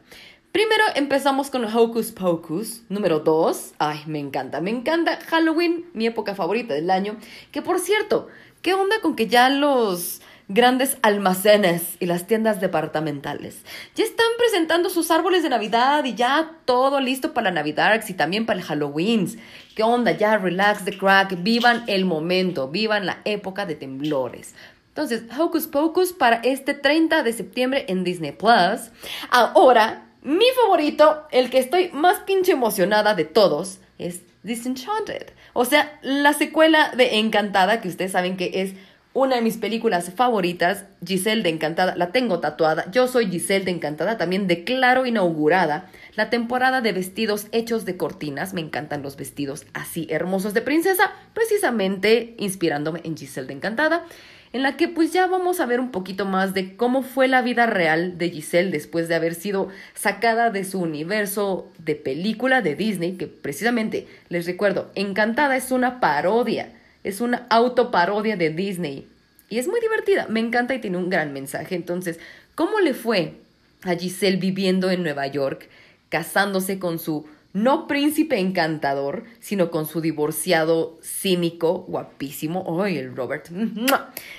[0.53, 3.75] Primero empezamos con Hocus Pocus, número 2.
[3.79, 7.17] Ay, me encanta, me encanta Halloween, mi época favorita del año.
[7.53, 8.29] Que por cierto,
[8.63, 13.63] ¿qué onda con que ya los grandes almacenes y las tiendas departamentales.
[13.95, 18.47] Ya están presentando sus árboles de Navidad y ya todo listo para Navidad y también
[18.47, 19.29] para el Halloween.
[19.77, 20.13] ¿Qué onda?
[20.13, 24.55] Ya relax the crack, vivan el momento, vivan la época de temblores.
[24.89, 28.91] Entonces, Hocus Pocus para este 30 de septiembre en Disney Plus.
[29.31, 35.33] Ahora, mi favorito, el que estoy más pinche emocionada de todos, es Disenchanted.
[35.53, 38.75] O sea, la secuela de Encantada, que ustedes saben que es
[39.15, 42.91] una de mis películas favoritas, Giselle de Encantada, la tengo tatuada.
[42.93, 48.55] Yo soy Giselle de Encantada, también declaro inaugurada la temporada de vestidos hechos de cortinas.
[48.55, 54.05] Me encantan los vestidos así hermosos de princesa, precisamente inspirándome en Giselle de Encantada,
[54.53, 57.43] en la que pues ya vamos a ver un poquito más de cómo fue la
[57.43, 62.75] vida real de Giselle después de haber sido sacada de su universo de película de
[62.75, 66.73] Disney, que precisamente, les recuerdo, Encantada es una parodia
[67.05, 69.09] es una autoparodia de Disney.
[69.49, 71.75] Y es muy divertida, me encanta y tiene un gran mensaje.
[71.75, 72.19] Entonces,
[72.55, 73.35] ¿cómo le fue
[73.83, 75.69] a Giselle viviendo en Nueva York,
[76.11, 77.27] casándose con su
[77.63, 83.49] no príncipe encantador, sino con su divorciado cínico, guapísimo, ¡ay, el Robert!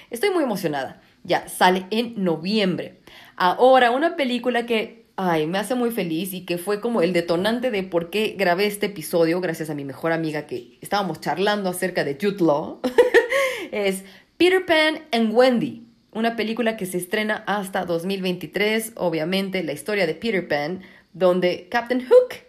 [0.09, 1.01] Estoy muy emocionada.
[1.24, 2.99] Ya, sale en noviembre.
[3.36, 7.72] Ahora, una película que ay, me hace muy feliz y que fue como el detonante
[7.72, 12.05] de por qué grabé este episodio, gracias a mi mejor amiga que estábamos charlando acerca
[12.05, 12.80] de Jude Law,
[13.72, 14.05] es
[14.38, 20.15] Peter Pan and Wendy, una película que se estrena hasta 2023, obviamente la historia de
[20.15, 22.49] Peter Pan, donde Captain Hook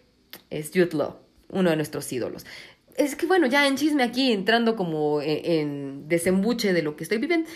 [0.51, 1.17] es Jude Law,
[1.51, 2.45] uno de nuestros ídolos.
[2.97, 7.05] Es que bueno, ya en chisme aquí, entrando como en, en desembuche de lo que
[7.05, 7.49] estoy viviendo,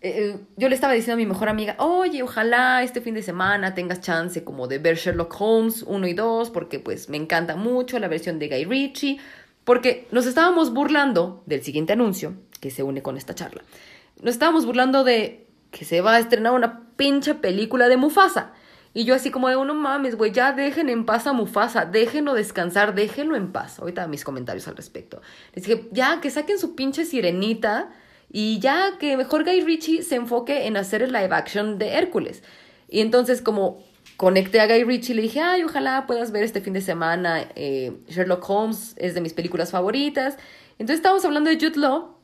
[0.00, 3.22] eh, eh, yo le estaba diciendo a mi mejor amiga, oye, ojalá este fin de
[3.22, 7.56] semana tengas chance como de ver Sherlock Holmes 1 y 2, porque pues me encanta
[7.56, 9.18] mucho la versión de Guy Ritchie,
[9.64, 13.62] porque nos estábamos burlando del siguiente anuncio que se une con esta charla.
[14.22, 18.52] Nos estábamos burlando de que se va a estrenar una pinche película de Mufasa.
[18.94, 22.34] Y yo así como de, no mames, güey, ya dejen en paz a Mufasa, déjenlo
[22.34, 23.78] descansar, déjenlo en paz.
[23.78, 25.20] Ahorita mis comentarios al respecto.
[25.54, 27.90] Les dije, ya, que saquen su pinche sirenita
[28.30, 32.42] y ya que mejor Guy Ritchie se enfoque en hacer el live action de Hércules.
[32.88, 33.82] Y entonces como
[34.16, 37.92] conecté a Guy Ritchie, le dije, ay, ojalá puedas ver este fin de semana eh,
[38.08, 40.36] Sherlock Holmes, es de mis películas favoritas.
[40.72, 42.17] Entonces estábamos hablando de Jude Law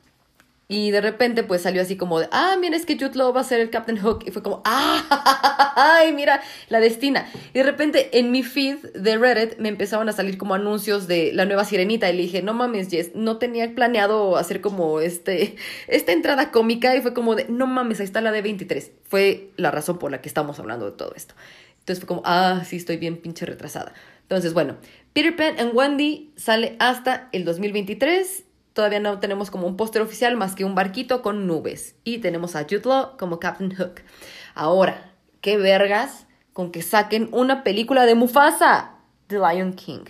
[0.67, 3.43] Y de repente pues salió así como de, ah, mira, es que Jude Law va
[3.43, 4.25] a ser el Captain Hook.
[4.27, 7.27] Y fue como, ah, ay, mira, la destina.
[7.53, 11.33] Y de repente en mi feed de Reddit me empezaban a salir como anuncios de
[11.35, 12.09] la nueva sirenita.
[12.11, 15.57] Y le dije, no mames, Jess, no tenía planeado hacer como este,
[15.89, 16.97] esta entrada cómica.
[16.97, 18.93] Y fue como de, no mames, ahí está la de 23.
[19.05, 21.35] Fue la razón por la que estamos hablando de todo esto.
[21.81, 23.93] Entonces fue como, ah, sí, estoy bien pinche retrasada.
[24.23, 24.77] Entonces, bueno,
[25.13, 28.44] Peter Pan and Wendy sale hasta el 2023
[28.75, 31.95] Todavía no tenemos como un póster oficial más que un barquito con nubes.
[32.03, 32.83] Y tenemos a Jude
[33.17, 34.03] como Captain Hook.
[34.55, 38.97] Ahora, qué vergas con que saquen una película de Mufasa,
[39.29, 40.05] The Lion King.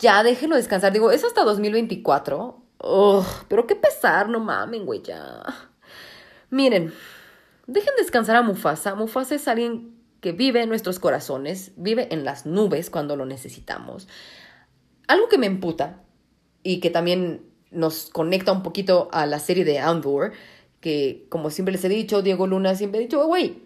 [0.00, 0.92] Ya déjenlo descansar.
[0.92, 2.60] Digo, es hasta 2024.
[2.80, 5.44] Ugh, pero qué pesar, no mamen, güey, ya.
[6.50, 6.92] Miren,
[7.68, 8.96] dejen descansar a Mufasa.
[8.96, 14.08] Mufasa es alguien que vive en nuestros corazones, vive en las nubes cuando lo necesitamos.
[15.06, 16.02] Algo que me emputa
[16.64, 20.32] y que también nos conecta un poquito a la serie de Andor,
[20.80, 23.62] que como siempre les he dicho, Diego Luna siempre ha dicho, güey,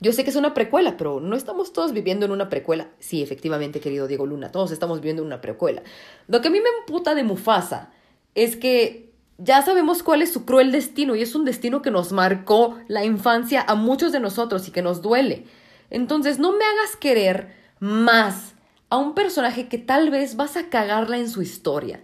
[0.00, 2.88] yo sé que es una precuela, pero no estamos todos viviendo en una precuela.
[2.98, 5.82] Sí, efectivamente, querido Diego Luna, todos estamos viviendo en una precuela.
[6.28, 7.90] Lo que a mí me emputa de Mufasa
[8.34, 12.12] es que ya sabemos cuál es su cruel destino y es un destino que nos
[12.12, 15.44] marcó la infancia a muchos de nosotros y que nos duele.
[15.88, 18.54] Entonces, no me hagas querer más
[18.90, 22.02] a un personaje que tal vez vas a cagarla en su historia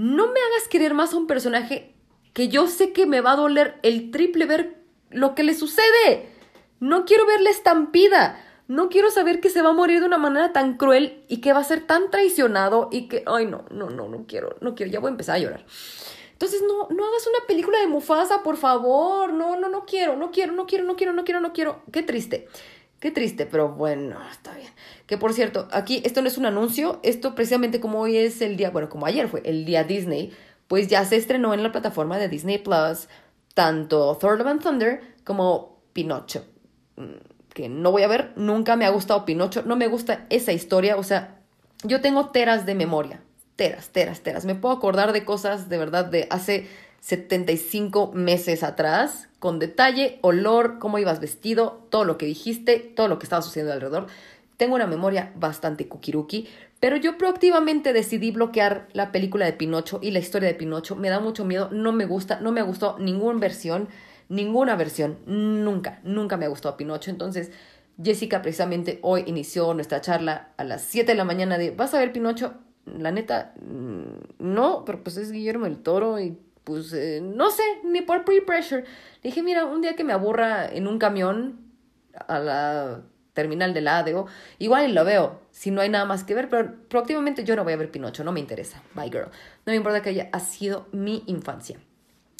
[0.00, 1.94] no me hagas querer más a un personaje
[2.32, 4.78] que yo sé que me va a doler el triple ver
[5.10, 6.26] lo que le sucede.
[6.78, 8.42] No quiero ver la estampida.
[8.66, 11.52] No quiero saber que se va a morir de una manera tan cruel y que
[11.52, 14.90] va a ser tan traicionado y que, ay, no, no, no, no quiero, no quiero,
[14.90, 15.66] ya voy a empezar a llorar.
[16.32, 19.34] Entonces, no, no hagas una película de Mufasa, por favor.
[19.34, 21.82] No, no, no quiero, no quiero, no quiero, no quiero, no quiero, no quiero.
[21.92, 22.48] Qué triste.
[23.00, 24.70] Qué triste, pero bueno, está bien.
[25.10, 28.56] Que por cierto, aquí esto no es un anuncio, esto precisamente como hoy es el
[28.56, 30.32] día, bueno, como ayer fue el día Disney,
[30.68, 33.08] pues ya se estrenó en la plataforma de Disney Plus
[33.52, 36.44] tanto Thor Love and Thunder como Pinocho.
[36.94, 37.14] Mm,
[37.52, 40.96] que no voy a ver, nunca me ha gustado Pinocho, no me gusta esa historia,
[40.96, 41.40] o sea,
[41.82, 43.20] yo tengo teras de memoria,
[43.56, 44.44] teras, teras, teras.
[44.44, 46.68] Me puedo acordar de cosas de verdad de hace
[47.00, 53.18] 75 meses atrás, con detalle, olor, cómo ibas vestido, todo lo que dijiste, todo lo
[53.18, 54.06] que estaba sucediendo alrededor.
[54.60, 56.46] Tengo una memoria bastante kukiruki,
[56.80, 60.96] pero yo proactivamente decidí bloquear la película de Pinocho y la historia de Pinocho.
[60.96, 63.88] Me da mucho miedo, no me gusta, no me gustó ninguna versión,
[64.28, 67.10] ninguna versión, nunca, nunca me gustó a Pinocho.
[67.10, 67.52] Entonces,
[68.04, 71.98] Jessica precisamente hoy inició nuestra charla a las 7 de la mañana de, ¿vas a
[71.98, 72.52] ver Pinocho?
[72.84, 77.62] La neta, mm, no, pero pues es Guillermo el Toro y pues eh, no sé,
[77.84, 78.84] ni por pre-pressure.
[79.22, 81.60] dije, mira, un día que me aburra en un camión
[82.28, 83.02] a la
[83.40, 84.26] terminal de la ADO,
[84.58, 87.72] igual lo veo, si no hay nada más que ver, pero proactivamente yo no voy
[87.72, 88.82] a ver Pinocho, no me interesa.
[88.94, 89.30] Bye girl.
[89.64, 91.78] No me importa que haya sido mi infancia.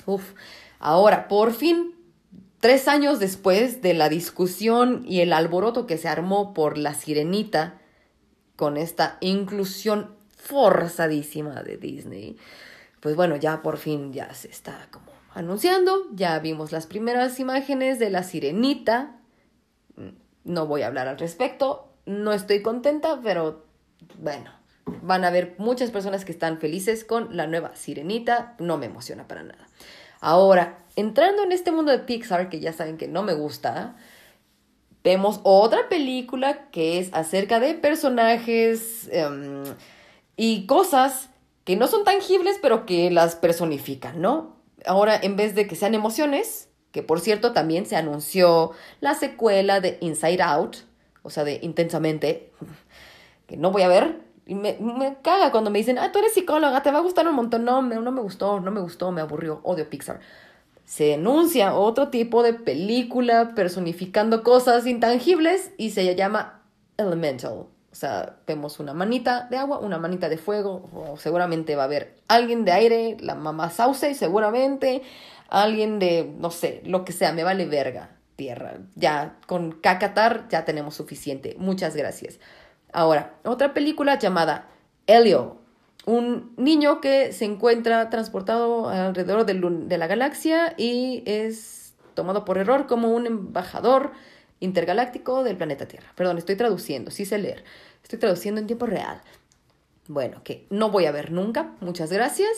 [0.04, 0.34] Uf,
[0.78, 1.94] ahora, por fin,
[2.60, 7.78] tres años después de la discusión y el alboroto que se armó por la sirenita,
[8.56, 12.36] con esta inclusión forzadísima de Disney,
[13.00, 17.98] pues bueno, ya por fin ya se está como anunciando, ya vimos las primeras imágenes
[17.98, 19.19] de la sirenita,
[20.44, 23.64] no voy a hablar al respecto, no estoy contenta, pero
[24.18, 24.50] bueno,
[25.02, 29.28] van a haber muchas personas que están felices con la nueva sirenita, no me emociona
[29.28, 29.68] para nada.
[30.20, 33.96] Ahora, entrando en este mundo de Pixar, que ya saben que no me gusta,
[35.02, 39.64] vemos otra película que es acerca de personajes em,
[40.36, 41.30] y cosas
[41.64, 44.56] que no son tangibles, pero que las personifican, ¿no?
[44.86, 49.80] Ahora, en vez de que sean emociones, que por cierto también se anunció la secuela
[49.80, 50.76] de Inside Out,
[51.22, 52.50] o sea, de Intensamente,
[53.46, 56.34] que no voy a ver, y me, me, caga cuando me dicen, ah, tú eres
[56.34, 57.64] psicóloga, te va a gustar un montón.
[57.64, 60.18] No, me, no me gustó, no me gustó, me aburrió, odio Pixar.
[60.84, 66.62] Se anuncia otro tipo de película personificando cosas intangibles y se llama
[66.96, 67.52] Elemental.
[67.52, 71.86] O sea, vemos una manita de agua, una manita de fuego, o seguramente va a
[71.86, 75.02] haber alguien de aire, la mamá sauce, seguramente,
[75.50, 78.78] alguien de, no sé, lo que sea, me vale verga, tierra.
[78.94, 81.56] Ya, con Cacatar ya tenemos suficiente.
[81.58, 82.38] Muchas gracias.
[82.92, 84.68] Ahora, otra película llamada
[85.06, 85.58] Helio,
[86.06, 92.86] un niño que se encuentra transportado alrededor de la galaxia y es tomado por error
[92.86, 94.12] como un embajador
[94.60, 96.12] intergaláctico del planeta Tierra.
[96.14, 97.64] Perdón, estoy traduciendo, sí sé leer.
[98.02, 99.20] Estoy traduciendo en tiempo real.
[100.08, 101.72] Bueno, que no voy a ver nunca.
[101.80, 102.50] Muchas gracias.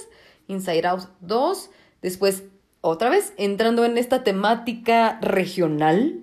[0.46, 1.70] Inside Out 2.
[2.00, 2.44] Después,
[2.82, 6.20] otra vez, entrando en esta temática regional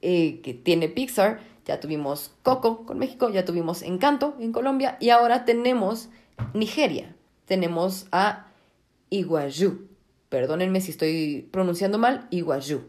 [0.00, 1.40] eh, que tiene Pixar.
[1.64, 6.08] Ya tuvimos Coco con México, ya tuvimos Encanto en Colombia y ahora tenemos
[6.54, 7.16] Nigeria.
[7.44, 8.46] Tenemos a
[9.10, 9.88] Iguayu.
[10.28, 12.82] perdónenme si estoy pronunciando mal, Iguazu.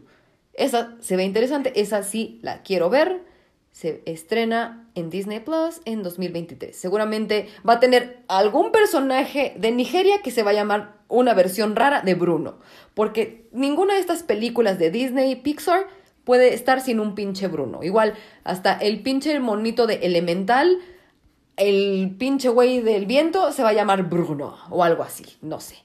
[0.52, 3.24] Esa se ve interesante, esa sí la quiero ver.
[3.72, 6.76] Se estrena en Disney Plus en 2023.
[6.76, 11.74] Seguramente va a tener algún personaje de Nigeria que se va a llamar una versión
[11.76, 12.58] rara de Bruno.
[12.94, 15.86] Porque ninguna de estas películas de Disney y Pixar
[16.24, 17.82] puede estar sin un pinche Bruno.
[17.82, 20.78] Igual, hasta el pinche monito de Elemental,
[21.56, 25.76] el pinche güey del viento se va a llamar Bruno o algo así, no sé.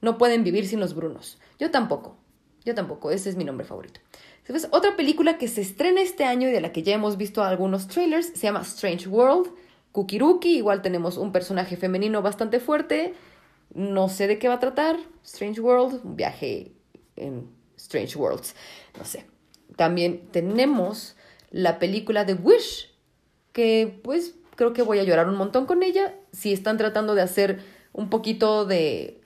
[0.00, 1.38] No pueden vivir sin los Brunos.
[1.58, 2.16] Yo tampoco.
[2.64, 4.00] Yo tampoco, ese es mi nombre favorito.
[4.70, 7.88] Otra película que se estrena este año y de la que ya hemos visto algunos
[7.88, 9.50] trailers se llama Strange World.
[9.92, 13.14] Kukiruki, igual tenemos un personaje femenino bastante fuerte.
[13.74, 14.96] No sé de qué va a tratar.
[15.24, 16.72] Strange World, un viaje
[17.16, 18.54] en Strange Worlds.
[18.98, 19.26] No sé.
[19.76, 21.16] También tenemos
[21.50, 22.90] la película de Wish,
[23.52, 26.14] que pues creo que voy a llorar un montón con ella.
[26.32, 27.60] Si están tratando de hacer
[27.92, 29.20] un poquito de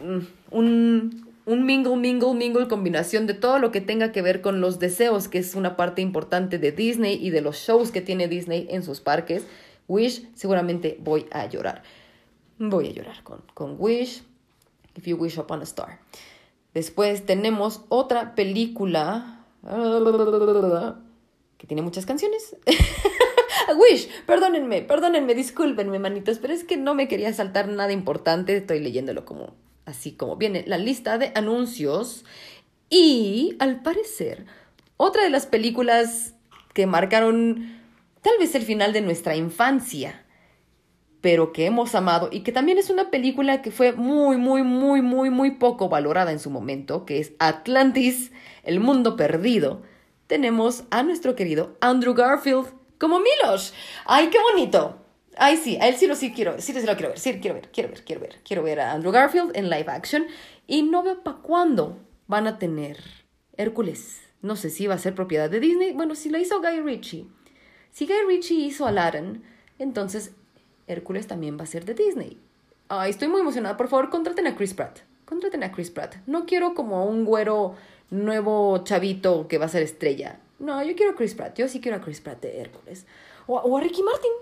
[0.00, 0.18] mm,
[0.50, 4.78] un, un mingle, mingle, mingle combinación de todo lo que tenga que ver con los
[4.78, 8.66] deseos, que es una parte importante de Disney y de los shows que tiene Disney
[8.70, 9.44] en sus parques.
[9.88, 11.82] Wish, seguramente voy a llorar.
[12.58, 14.22] Voy a llorar con, con Wish,
[14.96, 16.00] If You Wish Upon a Star.
[16.74, 19.44] Después tenemos otra película
[21.56, 22.56] que tiene muchas canciones.
[23.76, 28.56] Wish, perdónenme, perdónenme, discúlpenme, manitos, pero es que no me quería saltar nada importante.
[28.56, 29.54] Estoy leyéndolo como
[29.84, 32.24] así como viene la lista de anuncios.
[32.90, 34.46] Y al parecer,
[34.96, 36.34] otra de las películas
[36.74, 37.80] que marcaron
[38.22, 40.24] tal vez el final de nuestra infancia,
[41.28, 45.02] pero que hemos amado y que también es una película que fue muy, muy, muy,
[45.02, 49.82] muy, muy poco valorada en su momento, que es Atlantis, el mundo perdido,
[50.26, 52.68] tenemos a nuestro querido Andrew Garfield
[52.98, 53.74] como Milos.
[54.06, 55.04] ¡Ay, qué bonito!
[55.36, 57.56] Ay, sí, a él sí lo sí quiero, sí, sí lo quiero ver, sí, quiero
[57.56, 58.40] ver, quiero ver, quiero ver.
[58.42, 60.24] Quiero ver a Andrew Garfield en live action
[60.66, 62.96] y no veo para cuándo van a tener
[63.58, 64.22] Hércules.
[64.40, 65.92] No sé si va a ser propiedad de Disney.
[65.92, 67.26] Bueno, si la hizo Guy Ritchie.
[67.90, 69.44] Si Guy Ritchie hizo Aladdin,
[69.78, 70.32] entonces
[70.88, 72.38] Hércules también va a ser de Disney.
[72.88, 73.76] Ay, estoy muy emocionada.
[73.76, 75.00] Por favor, contraten a Chris Pratt.
[75.24, 76.16] Contraten a Chris Pratt.
[76.26, 77.74] No quiero como un güero
[78.10, 80.40] nuevo chavito que va a ser estrella.
[80.58, 81.56] No, yo quiero a Chris Pratt.
[81.58, 83.06] Yo sí quiero a Chris Pratt de Hércules.
[83.46, 84.32] O, a Ricky Martin.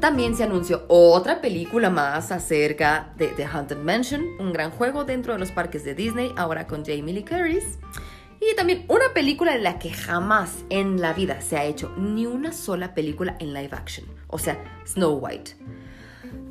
[0.00, 5.32] También se anunció otra película más acerca de The Haunted Mansion, un gran juego dentro
[5.32, 7.78] de los parques de Disney, ahora con Jamie Lee Curtis.
[8.48, 12.26] Y también una película en la que jamás en la vida se ha hecho ni
[12.26, 15.56] una sola película en live action, o sea, Snow White.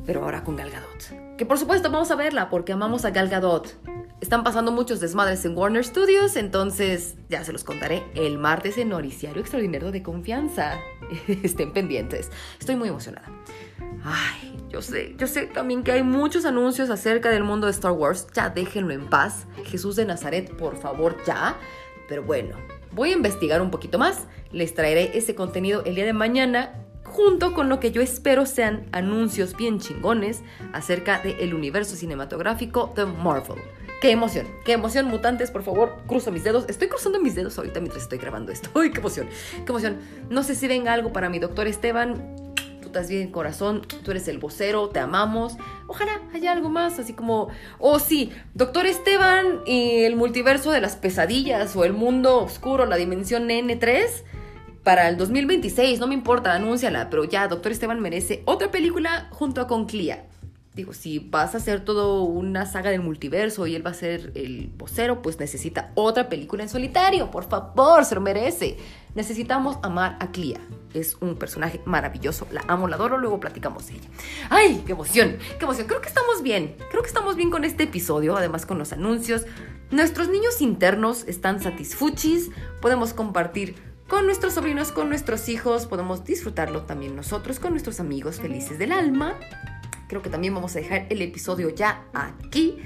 [0.06, 1.38] Pero ahora con Gal Gadot.
[1.38, 3.78] Que por supuesto vamos a verla porque amamos a Gal Gadot.
[4.20, 8.90] Están pasando muchos desmadres en Warner Studios, entonces ya se los contaré el martes en
[8.90, 10.80] Noriciario Extraordinario de Confianza.
[11.44, 12.30] Estén pendientes.
[12.60, 13.30] Estoy muy emocionada.
[14.04, 17.92] Ay, yo sé, yo sé también que hay muchos anuncios acerca del mundo de Star
[17.92, 18.28] Wars.
[18.34, 19.48] Ya déjenlo en paz.
[19.66, 21.58] Jesús de Nazaret, por favor, ya.
[22.08, 22.56] Pero bueno,
[22.92, 24.26] voy a investigar un poquito más.
[24.52, 28.88] Les traeré ese contenido el día de mañana junto con lo que yo espero sean
[28.92, 30.42] anuncios bien chingones
[30.74, 33.60] acerca del universo cinematográfico de Marvel.
[34.02, 36.66] Qué emoción, qué emoción, mutantes, por favor, cruzo mis dedos.
[36.68, 38.70] Estoy cruzando mis dedos ahorita mientras estoy grabando esto.
[38.80, 39.28] ¡Ay, qué emoción!
[39.66, 39.98] ¡Qué emoción!
[40.30, 42.45] No sé si venga algo para mi doctor Esteban.
[42.96, 43.82] Estás bien, corazón.
[44.06, 45.58] Tú eres el vocero, te amamos.
[45.88, 50.96] Ojalá haya algo más, así como, oh sí, doctor Esteban y el multiverso de las
[50.96, 54.08] pesadillas o el mundo oscuro, la dimensión N3
[54.84, 59.60] para el 2026, no me importa, anúnciala, pero ya, Doctor Esteban merece otra película junto
[59.60, 60.24] a Conclía.
[60.76, 64.34] Digo, si vas a hacer todo una saga del multiverso y él va a ser
[64.36, 68.76] el vocero, pues necesita otra película en solitario, por favor, se lo merece.
[69.14, 70.60] Necesitamos amar a Clea.
[70.94, 74.10] Es un personaje maravilloso, la amo, la adoro, luego platicamos de ella.
[74.50, 75.38] ¡Ay, qué emoción!
[75.58, 75.88] ¡Qué emoción!
[75.88, 79.46] Creo que estamos bien, creo que estamos bien con este episodio, además con los anuncios.
[79.92, 82.52] Nuestros niños internos están satisfuchis,
[82.82, 83.76] podemos compartir
[84.10, 88.92] con nuestros sobrinos, con nuestros hijos, podemos disfrutarlo también nosotros, con nuestros amigos felices del
[88.92, 89.36] alma.
[90.08, 92.78] Creo que también vamos a dejar el episodio ya aquí.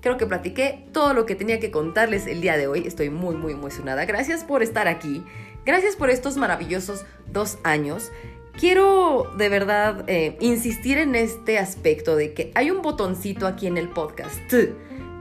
[0.00, 2.86] Creo que platiqué todo lo que tenía que contarles el día de hoy.
[2.86, 4.04] Estoy muy, muy emocionada.
[4.04, 5.24] Gracias por estar aquí.
[5.66, 8.10] Gracias por estos maravillosos dos años.
[8.58, 13.76] Quiero de verdad eh, insistir en este aspecto de que hay un botoncito aquí en
[13.76, 14.52] el podcast,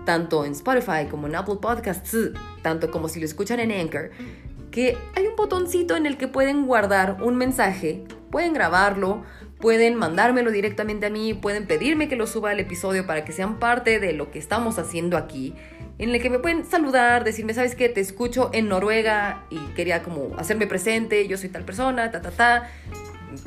[0.06, 2.32] tanto en Spotify como en Apple Podcasts,
[2.64, 4.10] tanto como si lo escuchan en Anchor,
[4.72, 9.24] que hay un botoncito en el que pueden guardar un mensaje, pueden grabarlo,
[9.60, 13.60] pueden mandármelo directamente a mí, pueden pedirme que lo suba al episodio para que sean
[13.60, 15.54] parte de lo que estamos haciendo aquí,
[15.98, 17.90] en el que me pueden saludar, decirme, ¿sabes qué?
[17.90, 22.32] Te escucho en Noruega y quería como hacerme presente, yo soy tal persona, ta, ta,
[22.32, 22.70] ta.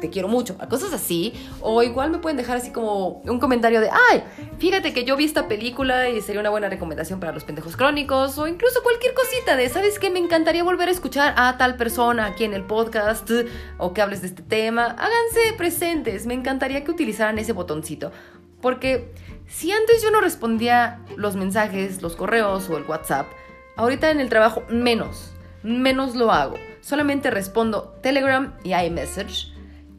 [0.00, 1.32] Te quiero mucho, cosas así.
[1.60, 4.22] O igual me pueden dejar así como un comentario de, ay,
[4.58, 8.38] fíjate que yo vi esta película y sería una buena recomendación para los pendejos crónicos.
[8.38, 10.10] O incluso cualquier cosita de, ¿sabes qué?
[10.10, 13.30] Me encantaría volver a escuchar a tal persona aquí en el podcast
[13.78, 14.86] o que hables de este tema.
[14.86, 18.12] Háganse presentes, me encantaría que utilizaran ese botoncito.
[18.60, 19.12] Porque
[19.46, 23.26] si antes yo no respondía los mensajes, los correos o el WhatsApp,
[23.76, 26.56] ahorita en el trabajo menos, menos lo hago.
[26.82, 29.49] Solamente respondo Telegram y iMessage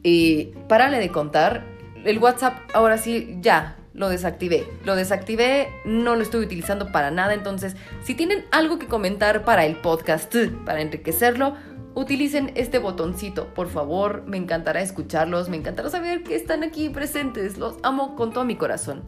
[0.02, 1.64] y párale de contar,
[2.04, 4.66] el WhatsApp ahora sí ya lo desactivé.
[4.84, 7.34] Lo desactivé, no lo estoy utilizando para nada.
[7.34, 10.34] Entonces, si tienen algo que comentar para el podcast,
[10.64, 11.54] para enriquecerlo,
[11.94, 14.24] utilicen este botoncito, por favor.
[14.26, 17.58] Me encantará escucharlos, me encantará saber que están aquí presentes.
[17.58, 19.02] Los amo con todo mi corazón.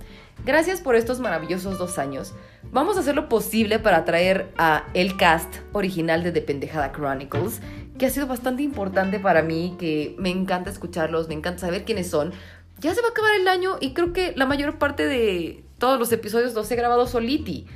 [0.45, 2.35] Gracias por estos maravillosos dos años.
[2.71, 7.61] Vamos a hacer lo posible para traer a el cast original de The Pendejada Chronicles
[7.99, 12.11] que ha sido bastante importante para mí, que me encanta escucharlos, me encanta saber quiénes
[12.11, 12.33] son.
[12.81, 15.99] Ya se va a acabar el año y creo que la mayor parte de todos
[15.99, 17.67] los episodios los he grabado soliti.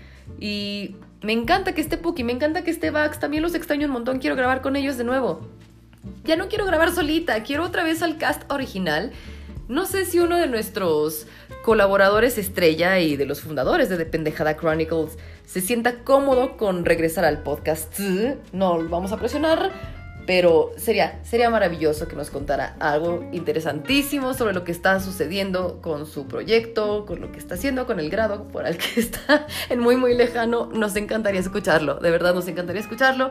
[0.40, 3.92] Y me encanta que esté Puki, me encanta que esté Vax, también los extraño un
[3.92, 5.40] montón, quiero grabar con ellos de nuevo.
[6.24, 9.12] Ya no quiero grabar solita, quiero otra vez al cast original.
[9.68, 11.26] No sé si uno de nuestros
[11.62, 17.24] colaboradores estrella y de los fundadores de The Pendejada Chronicles se sienta cómodo con regresar
[17.24, 17.98] al podcast.
[18.52, 19.70] No vamos a presionar,
[20.28, 26.04] pero sería, sería maravilloso que nos contara algo interesantísimo sobre lo que está sucediendo con
[26.04, 29.80] su proyecto, con lo que está haciendo, con el grado por el que está en
[29.80, 30.66] muy, muy lejano.
[30.66, 33.30] Nos encantaría escucharlo, de verdad nos encantaría escucharlo.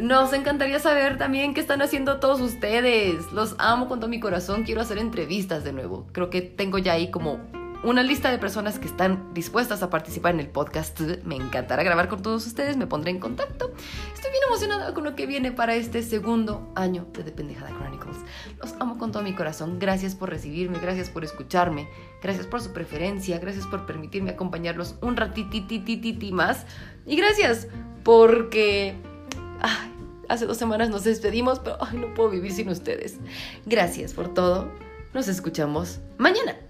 [0.00, 3.32] Nos encantaría saber también qué están haciendo todos ustedes.
[3.32, 4.62] Los amo con todo mi corazón.
[4.62, 6.06] Quiero hacer entrevistas de nuevo.
[6.12, 7.40] Creo que tengo ya ahí como
[7.84, 11.00] una lista de personas que están dispuestas a participar en el podcast.
[11.24, 13.72] Me encantará grabar con todos ustedes, me pondré en contacto.
[14.14, 18.16] Estoy bien emocionada con lo que viene para este segundo año de The Pendejada Chronicles.
[18.60, 19.78] Los amo con todo mi corazón.
[19.78, 21.88] Gracias por recibirme, gracias por escucharme,
[22.22, 26.64] gracias por su preferencia, gracias por permitirme acompañarlos un ratititititi más.
[27.06, 27.68] Y gracias
[28.02, 28.96] porque...
[30.28, 33.18] hace dos semanas nos despedimos, pero no puedo vivir sin ustedes.
[33.66, 34.70] Gracias por todo.
[35.12, 36.63] Nos escuchamos mañana.